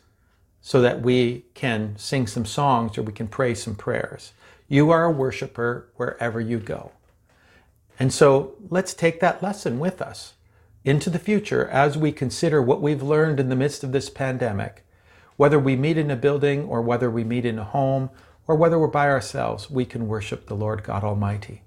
so 0.61 0.81
that 0.81 1.01
we 1.01 1.45
can 1.53 1.97
sing 1.97 2.27
some 2.27 2.45
songs 2.45 2.97
or 2.97 3.03
we 3.03 3.11
can 3.11 3.27
pray 3.27 3.53
some 3.53 3.75
prayers. 3.75 4.31
You 4.69 4.89
are 4.91 5.03
a 5.03 5.11
worshiper 5.11 5.89
wherever 5.97 6.39
you 6.39 6.59
go. 6.59 6.93
And 7.99 8.13
so 8.13 8.55
let's 8.69 8.93
take 8.93 9.19
that 9.19 9.43
lesson 9.43 9.79
with 9.79 10.01
us 10.01 10.33
into 10.85 11.09
the 11.09 11.19
future 11.19 11.67
as 11.67 11.97
we 11.97 12.13
consider 12.13 12.61
what 12.61 12.81
we've 12.81 13.03
learned 13.03 13.37
in 13.37 13.49
the 13.49 13.55
midst 13.55 13.83
of 13.83 13.91
this 13.91 14.09
pandemic. 14.09 14.85
Whether 15.35 15.59
we 15.59 15.75
meet 15.75 15.97
in 15.97 16.09
a 16.09 16.15
building 16.15 16.63
or 16.63 16.81
whether 16.81 17.11
we 17.11 17.25
meet 17.25 17.45
in 17.45 17.59
a 17.59 17.65
home 17.65 18.11
or 18.47 18.55
whether 18.55 18.79
we're 18.79 18.87
by 18.87 19.09
ourselves, 19.09 19.69
we 19.69 19.83
can 19.83 20.07
worship 20.07 20.45
the 20.45 20.55
Lord 20.55 20.83
God 20.83 21.03
Almighty. 21.03 21.63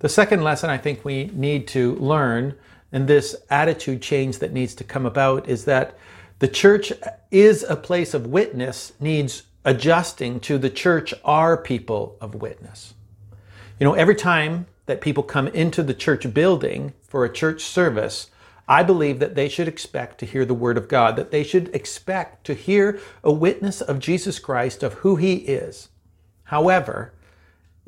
The 0.00 0.08
second 0.08 0.42
lesson 0.42 0.70
I 0.70 0.78
think 0.78 1.04
we 1.04 1.30
need 1.34 1.68
to 1.68 1.94
learn, 1.96 2.54
and 2.90 3.06
this 3.06 3.36
attitude 3.50 4.00
change 4.00 4.38
that 4.38 4.52
needs 4.52 4.74
to 4.76 4.84
come 4.84 5.04
about, 5.04 5.46
is 5.46 5.66
that 5.66 5.96
the 6.38 6.48
church 6.48 6.90
is 7.30 7.62
a 7.62 7.76
place 7.76 8.14
of 8.14 8.26
witness, 8.26 8.94
needs 8.98 9.42
adjusting 9.62 10.40
to 10.40 10.56
the 10.56 10.70
church 10.70 11.12
are 11.22 11.58
people 11.58 12.16
of 12.18 12.34
witness. 12.34 12.94
You 13.78 13.84
know, 13.84 13.92
every 13.92 14.14
time 14.14 14.66
that 14.86 15.02
people 15.02 15.22
come 15.22 15.48
into 15.48 15.82
the 15.82 15.92
church 15.92 16.32
building 16.32 16.94
for 17.02 17.26
a 17.26 17.32
church 17.32 17.62
service, 17.62 18.30
I 18.66 18.82
believe 18.82 19.18
that 19.18 19.34
they 19.34 19.50
should 19.50 19.68
expect 19.68 20.18
to 20.20 20.26
hear 20.26 20.46
the 20.46 20.54
Word 20.54 20.78
of 20.78 20.88
God, 20.88 21.16
that 21.16 21.30
they 21.30 21.44
should 21.44 21.74
expect 21.74 22.46
to 22.46 22.54
hear 22.54 22.98
a 23.22 23.30
witness 23.30 23.82
of 23.82 23.98
Jesus 23.98 24.38
Christ, 24.38 24.82
of 24.82 24.94
who 24.94 25.16
He 25.16 25.34
is. 25.34 25.90
However, 26.44 27.12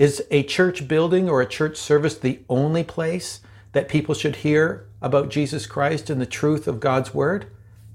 is 0.02 0.20
a 0.32 0.42
church 0.42 0.88
building 0.88 1.30
or 1.30 1.40
a 1.40 1.46
church 1.46 1.76
service 1.76 2.18
the 2.18 2.40
only 2.48 2.82
place 2.82 3.38
that 3.70 3.88
people 3.88 4.16
should 4.16 4.34
hear 4.34 4.84
about 5.00 5.28
Jesus 5.28 5.64
Christ 5.64 6.10
and 6.10 6.20
the 6.20 6.26
truth 6.26 6.66
of 6.66 6.80
God's 6.80 7.14
Word? 7.14 7.46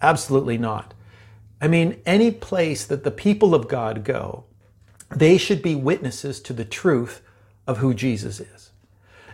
Absolutely 0.01 0.57
not. 0.57 0.93
I 1.59 1.67
mean, 1.67 1.99
any 2.05 2.31
place 2.31 2.85
that 2.85 3.03
the 3.03 3.11
people 3.11 3.53
of 3.53 3.67
God 3.67 4.05
go, 4.05 4.45
they 5.09 5.37
should 5.37 5.61
be 5.61 5.75
witnesses 5.75 6.39
to 6.43 6.53
the 6.53 6.63
truth 6.63 7.21
of 7.67 7.79
who 7.79 7.93
Jesus 7.93 8.39
is. 8.39 8.71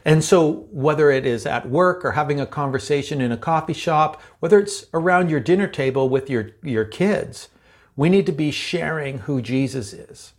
And 0.04 0.24
so, 0.24 0.66
whether 0.72 1.12
it 1.12 1.28
is 1.28 1.46
at 1.46 1.70
work 1.70 2.04
or 2.04 2.14
having 2.14 2.40
a 2.40 2.48
conversation 2.48 3.22
in 3.22 3.32
a 3.32 3.38
coffee 3.38 3.74
shop, 3.74 4.20
whether 4.40 4.58
it's 4.58 4.88
around 4.96 5.30
your 5.30 5.40
dinner 5.40 5.68
table 5.68 6.10
with 6.10 6.28
your, 6.28 6.50
your 6.64 6.86
kids, 6.86 7.50
we 7.96 8.10
need 8.10 8.26
to 8.26 8.32
be 8.32 8.50
sharing 8.50 9.20
who 9.20 9.44
Jesus 9.44 9.94
is. 9.94 10.34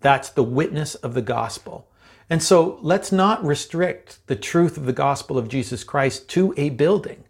That's 0.00 0.30
the 0.30 0.42
witness 0.42 0.94
of 0.94 1.14
the 1.14 1.22
gospel. 1.22 1.88
And 2.30 2.42
so, 2.42 2.78
let's 2.82 3.10
not 3.10 3.44
restrict 3.44 4.18
the 4.26 4.36
truth 4.36 4.76
of 4.76 4.84
the 4.84 4.92
gospel 4.92 5.38
of 5.38 5.48
Jesus 5.48 5.82
Christ 5.82 6.28
to 6.30 6.52
a 6.56 6.70
building. 6.70 7.24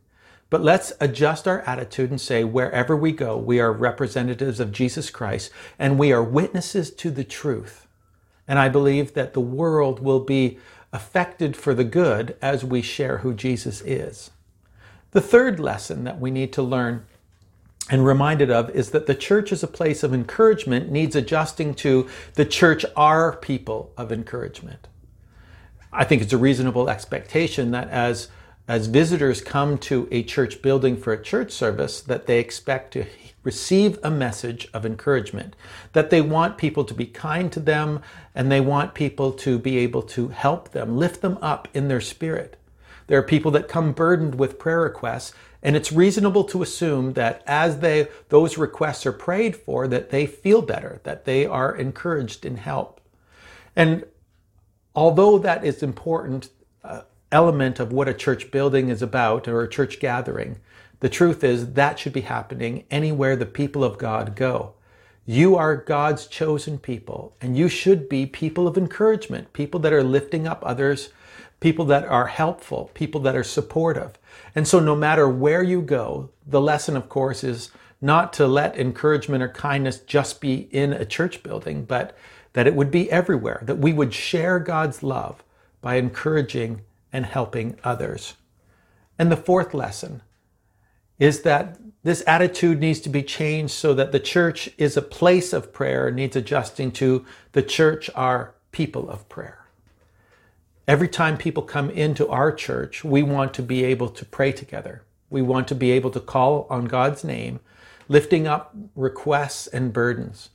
But 0.50 0.62
let's 0.62 0.92
adjust 1.00 1.46
our 1.46 1.60
attitude 1.62 2.10
and 2.10 2.20
say, 2.20 2.42
wherever 2.42 2.96
we 2.96 3.12
go, 3.12 3.36
we 3.36 3.60
are 3.60 3.72
representatives 3.72 4.60
of 4.60 4.72
Jesus 4.72 5.10
Christ 5.10 5.50
and 5.78 5.98
we 5.98 6.12
are 6.12 6.22
witnesses 6.22 6.90
to 6.92 7.10
the 7.10 7.24
truth. 7.24 7.86
And 8.46 8.58
I 8.58 8.70
believe 8.70 9.12
that 9.12 9.34
the 9.34 9.40
world 9.40 10.00
will 10.00 10.20
be 10.20 10.58
affected 10.90 11.54
for 11.54 11.74
the 11.74 11.84
good 11.84 12.34
as 12.40 12.64
we 12.64 12.80
share 12.80 13.18
who 13.18 13.34
Jesus 13.34 13.82
is. 13.82 14.30
The 15.10 15.20
third 15.20 15.60
lesson 15.60 16.04
that 16.04 16.18
we 16.18 16.30
need 16.30 16.52
to 16.54 16.62
learn 16.62 17.04
and 17.90 18.04
reminded 18.04 18.50
of 18.50 18.70
is 18.70 18.90
that 18.90 19.06
the 19.06 19.14
church 19.14 19.50
is 19.52 19.62
a 19.62 19.68
place 19.68 20.02
of 20.02 20.12
encouragement 20.12 20.90
needs 20.90 21.16
adjusting 21.16 21.74
to 21.74 22.08
the 22.34 22.44
church 22.44 22.84
are 22.96 23.36
people 23.36 23.92
of 23.96 24.12
encouragement. 24.12 24.88
I 25.92 26.04
think 26.04 26.20
it's 26.22 26.32
a 26.32 26.38
reasonable 26.38 26.90
expectation 26.90 27.70
that 27.70 27.88
as 27.88 28.28
as 28.68 28.86
visitors 28.86 29.40
come 29.40 29.78
to 29.78 30.06
a 30.10 30.22
church 30.22 30.60
building 30.60 30.94
for 30.94 31.14
a 31.14 31.22
church 31.22 31.50
service 31.50 32.02
that 32.02 32.26
they 32.26 32.38
expect 32.38 32.92
to 32.92 33.06
receive 33.42 33.98
a 34.02 34.10
message 34.10 34.68
of 34.74 34.84
encouragement, 34.84 35.56
that 35.94 36.10
they 36.10 36.20
want 36.20 36.58
people 36.58 36.84
to 36.84 36.92
be 36.92 37.06
kind 37.06 37.50
to 37.50 37.60
them 37.60 38.02
and 38.34 38.52
they 38.52 38.60
want 38.60 38.92
people 38.92 39.32
to 39.32 39.58
be 39.58 39.78
able 39.78 40.02
to 40.02 40.28
help 40.28 40.72
them, 40.72 40.98
lift 40.98 41.22
them 41.22 41.38
up 41.40 41.66
in 41.72 41.88
their 41.88 42.00
spirit. 42.00 42.58
There 43.06 43.18
are 43.18 43.22
people 43.22 43.50
that 43.52 43.68
come 43.68 43.92
burdened 43.92 44.34
with 44.34 44.58
prayer 44.58 44.80
requests 44.80 45.32
and 45.68 45.76
it's 45.76 45.92
reasonable 45.92 46.44
to 46.44 46.62
assume 46.62 47.12
that 47.12 47.42
as 47.46 47.80
they 47.80 48.08
those 48.30 48.56
requests 48.56 49.04
are 49.04 49.12
prayed 49.12 49.54
for 49.54 49.86
that 49.86 50.08
they 50.08 50.24
feel 50.24 50.62
better, 50.62 51.02
that 51.02 51.26
they 51.26 51.44
are 51.44 51.76
encouraged 51.76 52.46
in 52.46 52.56
help. 52.56 53.02
And 53.76 54.06
although 54.94 55.36
that 55.36 55.66
is 55.66 55.82
important, 55.82 56.48
uh, 56.82 57.02
element 57.30 57.78
of 57.80 57.92
what 57.92 58.08
a 58.08 58.14
church 58.14 58.50
building 58.50 58.88
is 58.88 59.02
about 59.02 59.46
or 59.46 59.60
a 59.60 59.68
church 59.68 60.00
gathering. 60.00 60.58
The 61.00 61.10
truth 61.10 61.44
is 61.44 61.74
that 61.74 61.98
should 61.98 62.14
be 62.14 62.22
happening 62.22 62.84
anywhere 62.90 63.36
the 63.36 63.44
people 63.44 63.84
of 63.84 63.98
God 63.98 64.36
go. 64.36 64.72
You 65.26 65.54
are 65.56 65.76
God's 65.76 66.26
chosen 66.28 66.78
people, 66.78 67.36
and 67.42 67.58
you 67.58 67.68
should 67.68 68.08
be 68.08 68.24
people 68.24 68.66
of 68.66 68.78
encouragement, 68.78 69.52
people 69.52 69.80
that 69.80 69.92
are 69.92 70.02
lifting 70.02 70.48
up 70.48 70.62
others, 70.64 71.10
people 71.60 71.84
that 71.84 72.06
are 72.06 72.28
helpful, 72.28 72.90
people 72.94 73.20
that 73.20 73.36
are 73.36 73.44
supportive. 73.44 74.18
And 74.54 74.66
so, 74.66 74.80
no 74.80 74.96
matter 74.96 75.28
where 75.28 75.62
you 75.62 75.82
go, 75.82 76.30
the 76.46 76.60
lesson, 76.60 76.96
of 76.96 77.08
course, 77.08 77.44
is 77.44 77.70
not 78.00 78.32
to 78.34 78.46
let 78.46 78.78
encouragement 78.78 79.42
or 79.42 79.48
kindness 79.48 80.00
just 80.00 80.40
be 80.40 80.68
in 80.70 80.92
a 80.92 81.04
church 81.04 81.42
building, 81.42 81.84
but 81.84 82.16
that 82.52 82.66
it 82.66 82.74
would 82.74 82.90
be 82.90 83.10
everywhere, 83.10 83.60
that 83.64 83.78
we 83.78 83.92
would 83.92 84.14
share 84.14 84.58
God's 84.58 85.02
love 85.02 85.42
by 85.80 85.96
encouraging 85.96 86.82
and 87.12 87.26
helping 87.26 87.78
others. 87.84 88.34
And 89.18 89.30
the 89.30 89.36
fourth 89.36 89.74
lesson 89.74 90.22
is 91.18 91.42
that 91.42 91.78
this 92.04 92.22
attitude 92.26 92.78
needs 92.78 93.00
to 93.00 93.08
be 93.08 93.22
changed 93.22 93.72
so 93.72 93.92
that 93.94 94.12
the 94.12 94.20
church 94.20 94.70
is 94.78 94.96
a 94.96 95.02
place 95.02 95.52
of 95.52 95.72
prayer, 95.72 96.10
needs 96.10 96.36
adjusting 96.36 96.92
to 96.92 97.24
the 97.52 97.62
church 97.62 98.08
are 98.14 98.54
people 98.70 99.10
of 99.10 99.28
prayer. 99.28 99.67
Every 100.88 101.08
time 101.08 101.36
people 101.36 101.64
come 101.64 101.90
into 101.90 102.26
our 102.30 102.50
church, 102.50 103.04
we 103.04 103.22
want 103.22 103.52
to 103.52 103.62
be 103.62 103.84
able 103.84 104.08
to 104.08 104.24
pray 104.24 104.52
together. 104.52 105.02
We 105.28 105.42
want 105.42 105.68
to 105.68 105.74
be 105.74 105.90
able 105.90 106.10
to 106.12 106.18
call 106.18 106.66
on 106.70 106.86
God's 106.86 107.22
name, 107.22 107.60
lifting 108.08 108.46
up 108.46 108.74
requests 108.96 109.66
and 109.66 109.92
burdens. 109.92 110.48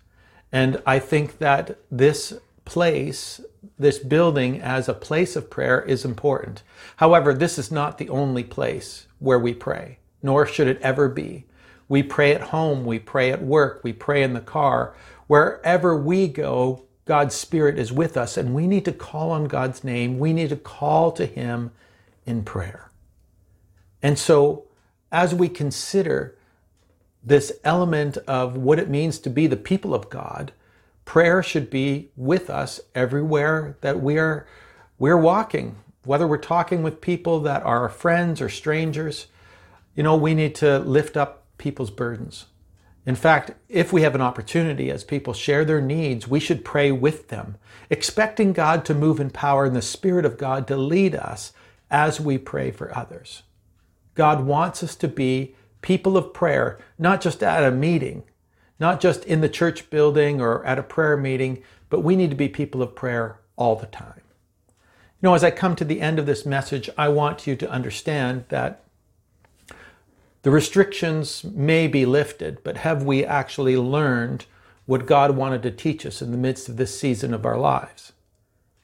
And 0.51 0.81
I 0.87 0.97
think 0.97 1.37
that 1.37 1.77
this 1.91 2.33
place, 2.65 3.41
this 3.77 3.99
building 3.99 4.59
as 4.59 4.89
a 4.89 4.95
place 4.95 5.35
of 5.35 5.51
prayer 5.51 5.81
is 5.83 6.03
important. 6.03 6.63
However, 6.95 7.35
this 7.35 7.59
is 7.59 7.71
not 7.71 7.99
the 7.99 8.09
only 8.09 8.43
place 8.43 9.05
where 9.19 9.37
we 9.37 9.53
pray, 9.53 9.99
nor 10.23 10.47
should 10.47 10.67
it 10.67 10.81
ever 10.81 11.09
be. 11.09 11.45
We 11.87 12.01
pray 12.01 12.33
at 12.33 12.41
home, 12.41 12.85
we 12.85 12.97
pray 12.97 13.31
at 13.31 13.43
work, 13.43 13.81
we 13.83 13.93
pray 13.93 14.23
in 14.23 14.33
the 14.33 14.41
car. 14.41 14.95
Wherever 15.27 15.95
we 15.95 16.27
go, 16.27 16.85
God's 17.05 17.35
Spirit 17.35 17.77
is 17.77 17.91
with 17.91 18.15
us, 18.15 18.37
and 18.37 18.53
we 18.53 18.67
need 18.67 18.85
to 18.85 18.93
call 18.93 19.31
on 19.31 19.45
God's 19.45 19.83
name. 19.83 20.19
We 20.19 20.31
need 20.31 20.49
to 20.49 20.55
call 20.55 21.11
to 21.13 21.25
Him 21.25 21.71
in 22.25 22.43
prayer. 22.43 22.91
And 24.01 24.17
so, 24.17 24.65
as 25.11 25.35
we 25.35 25.49
consider 25.49 26.37
this 27.23 27.53
element 27.63 28.17
of 28.27 28.57
what 28.57 28.79
it 28.79 28.89
means 28.89 29.19
to 29.19 29.29
be 29.29 29.47
the 29.47 29.57
people 29.57 29.93
of 29.93 30.09
God, 30.09 30.51
prayer 31.05 31.43
should 31.43 31.69
be 31.69 32.09
with 32.15 32.49
us 32.49 32.79
everywhere 32.95 33.77
that 33.81 34.01
we 34.01 34.17
are 34.17 34.47
we're 34.99 35.17
walking, 35.17 35.75
whether 36.05 36.27
we're 36.27 36.37
talking 36.37 36.83
with 36.83 37.01
people 37.01 37.41
that 37.41 37.63
are 37.63 37.89
friends 37.89 38.39
or 38.39 38.47
strangers. 38.47 39.27
You 39.95 40.03
know, 40.03 40.15
we 40.15 40.33
need 40.33 40.55
to 40.55 40.79
lift 40.79 41.17
up 41.17 41.43
people's 41.57 41.91
burdens. 41.91 42.45
In 43.05 43.15
fact, 43.15 43.51
if 43.67 43.91
we 43.91 44.03
have 44.03 44.15
an 44.15 44.21
opportunity 44.21 44.89
as 44.89 45.03
people 45.03 45.33
share 45.33 45.65
their 45.65 45.81
needs, 45.81 46.27
we 46.27 46.39
should 46.39 46.63
pray 46.63 46.91
with 46.91 47.27
them, 47.27 47.57
expecting 47.89 48.53
God 48.53 48.85
to 48.85 48.93
move 48.93 49.19
in 49.19 49.29
power 49.29 49.65
and 49.65 49.75
the 49.75 49.81
Spirit 49.81 50.25
of 50.25 50.37
God 50.37 50.67
to 50.67 50.77
lead 50.77 51.13
us 51.13 51.51
as 51.91 52.21
we 52.21 52.37
pray 52.37 52.71
for 52.71 52.97
others. 52.97 53.43
God 54.15 54.45
wants 54.45 54.83
us 54.83 54.95
to 54.95 55.07
be 55.07 55.55
people 55.81 56.15
of 56.15 56.33
prayer, 56.33 56.79
not 56.97 57.19
just 57.19 57.43
at 57.43 57.63
a 57.63 57.71
meeting, 57.71 58.23
not 58.79 59.01
just 59.01 59.25
in 59.25 59.41
the 59.41 59.49
church 59.49 59.89
building 59.89 60.39
or 60.39 60.65
at 60.65 60.79
a 60.79 60.83
prayer 60.83 61.17
meeting, 61.17 61.61
but 61.89 62.01
we 62.01 62.15
need 62.15 62.29
to 62.29 62.35
be 62.35 62.47
people 62.47 62.81
of 62.81 62.95
prayer 62.95 63.39
all 63.57 63.75
the 63.75 63.85
time. 63.87 64.21
You 65.21 65.29
know, 65.29 65.35
as 65.35 65.43
I 65.43 65.51
come 65.51 65.75
to 65.75 65.85
the 65.85 66.01
end 66.01 66.19
of 66.19 66.25
this 66.25 66.45
message, 66.45 66.89
I 66.97 67.09
want 67.09 67.47
you 67.47 67.55
to 67.57 67.69
understand 67.69 68.45
that 68.49 68.82
the 70.43 70.51
restrictions 70.51 71.43
may 71.43 71.87
be 71.87 72.05
lifted, 72.05 72.63
but 72.63 72.77
have 72.77 73.03
we 73.03 73.25
actually 73.25 73.77
learned 73.77 74.45
what 74.85 75.05
God 75.05 75.37
wanted 75.37 75.63
to 75.63 75.71
teach 75.71 76.05
us 76.05 76.21
in 76.21 76.31
the 76.31 76.37
midst 76.37 76.67
of 76.67 76.75
this 76.75 76.97
season 76.99 77.33
of 77.33 77.45
our 77.45 77.57
lives? 77.57 78.11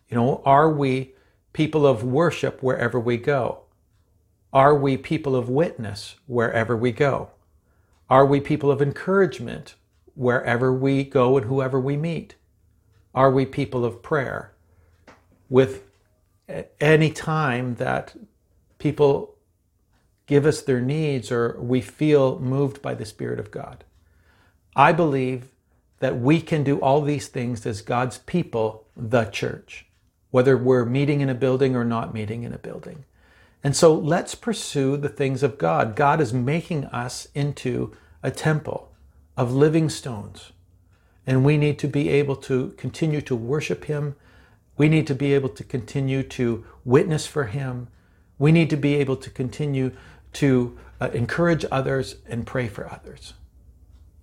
You 0.08 0.16
know, 0.16 0.42
are 0.46 0.72
we 0.72 1.14
people 1.52 1.86
of 1.86 2.04
worship 2.04 2.64
wherever 2.64 3.00
we 3.00 3.18
go? 3.18 3.60
Are 4.54 4.74
we 4.74 4.96
people 4.96 5.36
of 5.36 5.50
witness 5.50 6.16
wherever 6.28 6.76
we 6.78 6.94
go? 6.94 7.32
Are 8.10 8.26
we 8.26 8.40
people 8.40 8.72
of 8.72 8.82
encouragement 8.82 9.76
wherever 10.16 10.74
we 10.74 11.04
go 11.04 11.38
and 11.38 11.46
whoever 11.46 11.80
we 11.80 11.98
meet? 11.98 12.36
Are 13.14 13.30
we 13.30 13.46
people 13.46 13.84
of 13.84 14.02
prayer? 14.02 14.54
With 15.50 15.84
any 16.80 17.12
time 17.12 17.76
that 17.76 18.16
people 18.78 19.36
give 20.30 20.46
us 20.46 20.62
their 20.62 20.80
needs 20.80 21.32
or 21.32 21.58
we 21.60 21.82
feel 21.82 22.38
moved 22.38 22.84
by 22.84 22.94
the 22.94 23.04
Spirit 23.04 23.40
of 23.40 23.50
God. 23.50 23.84
I 24.76 24.92
believe 24.92 25.48
that 26.02 26.20
we 26.20 26.40
can 26.40 26.64
do 26.64 26.80
all 26.80 27.02
these 27.02 27.28
things 27.28 27.66
as 27.66 27.82
God's 27.82 28.20
people, 28.20 28.86
the 28.96 29.26
church, 29.26 29.88
whether 30.30 30.56
we're 30.56 30.86
meeting 30.86 31.22
in 31.22 31.30
a 31.30 31.34
building 31.34 31.76
or 31.76 31.84
not 31.84 32.14
meeting 32.14 32.44
in 32.44 32.54
a 32.54 32.60
building. 32.60 33.06
And 33.64 33.76
so 33.76 33.92
let's 33.92 34.36
pursue 34.36 34.98
the 34.98 35.10
things 35.10 35.42
of 35.42 35.58
God. 35.58 35.96
God 35.96 36.22
is 36.22 36.32
making 36.32 36.86
us 36.86 37.28
into 37.34 37.92
a 38.22 38.30
temple 38.30 38.92
of 39.36 39.52
living 39.52 39.90
stones. 39.90 40.52
And 41.26 41.44
we 41.44 41.58
need 41.58 41.80
to 41.80 41.88
be 41.88 42.10
able 42.10 42.36
to 42.36 42.76
continue 42.78 43.22
to 43.22 43.36
worship 43.36 43.86
Him. 43.86 44.16
We 44.78 44.90
need 44.90 45.08
to 45.08 45.16
be 45.16 45.34
able 45.34 45.50
to 45.50 45.64
continue 45.64 46.22
to 46.22 46.66
witness 46.86 47.26
for 47.26 47.46
Him. 47.46 47.88
We 48.38 48.52
need 48.52 48.70
to 48.70 48.78
be 48.78 48.96
able 48.96 49.18
to 49.18 49.30
continue 49.32 49.92
to 50.34 50.78
uh, 51.02 51.10
encourage 51.14 51.66
others 51.72 52.18
and 52.28 52.46
pray 52.46 52.68
for 52.68 52.92
others. 52.92 53.34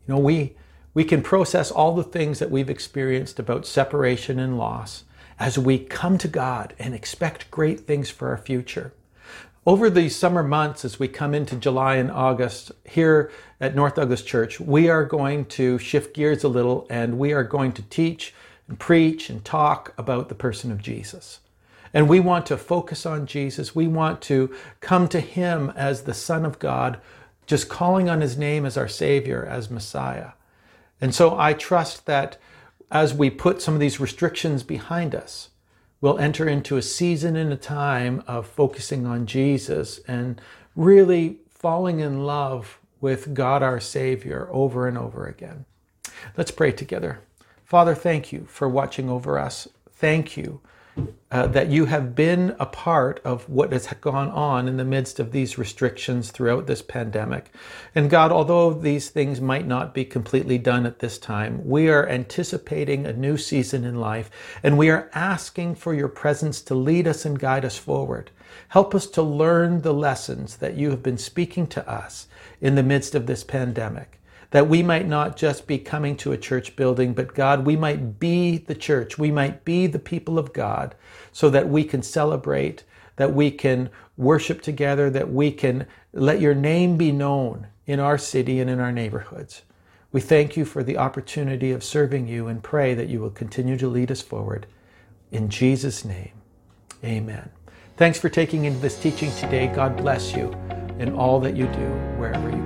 You 0.07 0.15
know, 0.15 0.21
we, 0.21 0.57
we 0.95 1.05
can 1.05 1.23
process 1.23 1.71
all 1.71 1.95
the 1.95 2.05
things 2.05 2.39
that 2.39 2.51
we've 2.51 2.71
experienced 2.71 3.39
about 3.39 3.67
separation 3.67 4.39
and 4.39 4.59
loss 4.59 5.05
as 5.39 5.59
we 5.59 5.79
come 5.79 6.17
to 6.19 6.29
God 6.29 6.75
and 6.79 6.95
expect 6.95 7.51
great 7.51 7.81
things 7.81 8.09
for 8.11 8.29
our 8.29 8.39
future. 8.39 8.93
Over 9.67 9.91
the 9.91 10.09
summer 10.09 10.45
months, 10.45 10.85
as 10.85 11.01
we 11.01 11.09
come 11.09 11.35
into 11.35 11.57
July 11.57 11.97
and 11.97 12.11
August, 12.11 12.71
here 12.85 13.33
at 13.61 13.75
North 13.75 13.97
Douglas 13.97 14.23
Church, 14.23 14.61
we 14.61 14.89
are 14.89 15.05
going 15.05 15.45
to 15.47 15.77
shift 15.79 16.15
gears 16.15 16.45
a 16.45 16.49
little 16.49 16.87
and 16.89 17.19
we 17.19 17.33
are 17.33 17.43
going 17.43 17.73
to 17.73 17.83
teach 17.83 18.33
and 18.69 18.79
preach 18.79 19.29
and 19.29 19.45
talk 19.45 19.93
about 19.99 20.29
the 20.29 20.35
person 20.37 20.71
of 20.71 20.81
Jesus. 20.81 21.41
And 21.97 22.11
we 22.11 22.21
want 22.21 22.45
to 22.45 22.59
focus 22.59 23.07
on 23.07 23.25
Jesus. 23.25 23.75
We 23.75 23.87
want 23.87 24.21
to 24.23 24.55
come 24.81 25.09
to 25.09 25.19
Him 25.19 25.73
as 25.75 26.03
the 26.03 26.13
Son 26.13 26.45
of 26.45 26.59
God, 26.59 27.01
just 27.47 27.71
calling 27.71 28.11
on 28.11 28.21
His 28.21 28.37
name 28.37 28.67
as 28.67 28.77
our 28.77 28.87
Savior, 28.87 29.47
as 29.47 29.71
Messiah. 29.71 30.33
And 31.01 31.15
so 31.15 31.39
I 31.39 31.55
trust 31.55 32.05
that 32.05 32.37
as 32.91 33.15
we 33.15 33.31
put 33.31 33.63
some 33.63 33.73
of 33.73 33.81
these 33.81 33.99
restrictions 33.99 34.63
behind 34.63 35.15
us, 35.15 35.49
we'll 36.03 36.19
enter 36.19 36.47
into 36.47 36.77
a 36.77 36.83
season 36.83 37.35
and 37.35 37.51
a 37.51 37.57
time 37.57 38.23
of 38.27 38.47
focusing 38.47 39.07
on 39.07 39.25
Jesus 39.25 39.99
and 40.07 40.39
really 40.75 41.39
falling 41.49 42.01
in 42.01 42.27
love 42.27 42.79
with 43.01 43.33
God 43.33 43.63
our 43.63 43.81
Savior 43.81 44.51
over 44.53 44.87
and 44.87 44.99
over 44.99 45.27
again. 45.27 45.65
Let's 46.37 46.51
pray 46.51 46.73
together. 46.73 47.21
Father, 47.65 47.95
thank 47.95 48.35
you 48.35 48.45
for 48.51 48.69
watching 48.69 49.09
over 49.09 49.39
us. 49.39 49.67
Thank 49.91 50.37
you 50.37 50.61
uh, 51.31 51.47
that 51.49 51.69
you 51.69 51.87
have 51.87 52.15
been 52.15 52.55
a 52.59 52.67
part 52.67 53.21
of 53.25 53.49
what 53.49 53.73
has 53.73 53.87
gone 54.01 54.31
on 54.31 54.69
in 54.69 54.77
the 54.77 54.85
midst 54.85 55.19
of 55.19 55.33
these 55.33 55.59
restrictions 55.59 56.31
throughout 56.31 56.67
this 56.67 56.83
pandemic. 56.83 57.53
And 57.95 58.09
God, 58.09 58.31
although 58.31 58.73
these 58.73 59.11
things 59.11 59.41
might 59.41 59.67
not 59.67 59.93
be 59.93 60.05
completely 60.05 60.57
done 60.57 60.87
at 60.87 61.01
this 61.01 61.19
time, 61.19 61.67
we 61.67 61.89
are 61.89 62.09
anticipating 62.09 63.05
a 63.05 63.13
new 63.13 63.37
season 63.37 63.85
in 63.85 64.01
life 64.01 64.31
and 64.63 64.79
we 64.79 64.89
are 64.89 65.11
asking 65.15 65.75
for 65.75 65.93
your 65.93 66.09
presence 66.09 66.63
to 66.63 66.75
lead 66.75 67.09
us 67.09 67.25
and 67.25 67.39
guide 67.39 67.65
us 67.65 67.77
forward. 67.77 68.31
Help 68.69 68.95
us 68.95 69.07
to 69.09 69.23
learn 69.23 69.83
the 69.83 69.95
lessons 69.95 70.57
that 70.57 70.77
you 70.77 70.91
have 70.91 71.03
been 71.03 71.19
speaking 71.19 71.67
to 71.67 71.87
us 71.91 72.29
in 72.61 72.77
the 72.77 72.83
midst 72.83 73.15
of 73.15 73.27
this 73.27 73.45
pandemic 73.45 74.16
that 74.51 74.69
we 74.69 74.83
might 74.83 75.07
not 75.07 75.37
just 75.37 75.67
be 75.67 75.79
coming 75.79 76.17
to 76.17 76.33
a 76.33 76.39
church 76.39 76.77
building, 76.77 77.15
but 77.15 77.35
God, 77.35 77.67
we 77.67 77.77
might 77.77 78.19
be 78.19 78.59
the 78.59 78.75
church. 78.75 79.19
We 79.19 79.31
might 79.31 79.65
be 79.65 79.87
the 79.87 79.99
people 79.99 80.39
of 80.39 80.53
God 80.53 80.95
so 81.33 81.51
that 81.51 81.69
we 81.69 81.85
can 81.85 82.03
celebrate, 82.03 82.85
that 83.17 83.35
we 83.35 83.51
can 83.51 83.91
worship 84.17 84.63
together, 84.63 85.11
that 85.11 85.33
we 85.33 85.51
can 85.53 85.87
let 86.13 86.41
your 86.41 86.55
name 86.55 86.97
be 86.97 87.13
known 87.13 87.67
in 87.87 88.01
our 88.01 88.19
city 88.19 88.61
and 88.61 88.71
in 88.71 88.81
our 88.81 88.93
neighborhoods. 88.93 89.63
We 90.13 90.21
thank 90.21 90.57
you 90.57 90.65
for 90.65 90.83
the 90.83 90.97
opportunity 90.97 91.73
of 91.73 91.85
serving 91.85 92.29
you 92.29 92.47
and 92.47 92.63
pray 92.63 92.95
that 92.95 93.09
you 93.09 93.21
will 93.21 93.31
continue 93.31 93.77
to 93.77 93.89
lead 93.89 94.11
us 94.11 94.23
forward. 94.23 94.67
In 95.31 95.49
Jesus' 95.49 96.05
name, 96.05 96.33
amen. 97.05 97.51
Thanks 97.97 98.19
for 98.19 98.29
taking 98.29 98.65
in 98.65 98.81
this 98.81 98.99
teaching 98.99 99.31
today. 99.33 99.67
God 99.67 99.97
bless 99.97 100.35
you 100.35 100.53
in 100.99 101.15
all 101.15 101.41
that 101.41 101.57
you 101.57 101.67
do, 101.67 101.89
wherever 102.17 102.49
you 102.49 102.66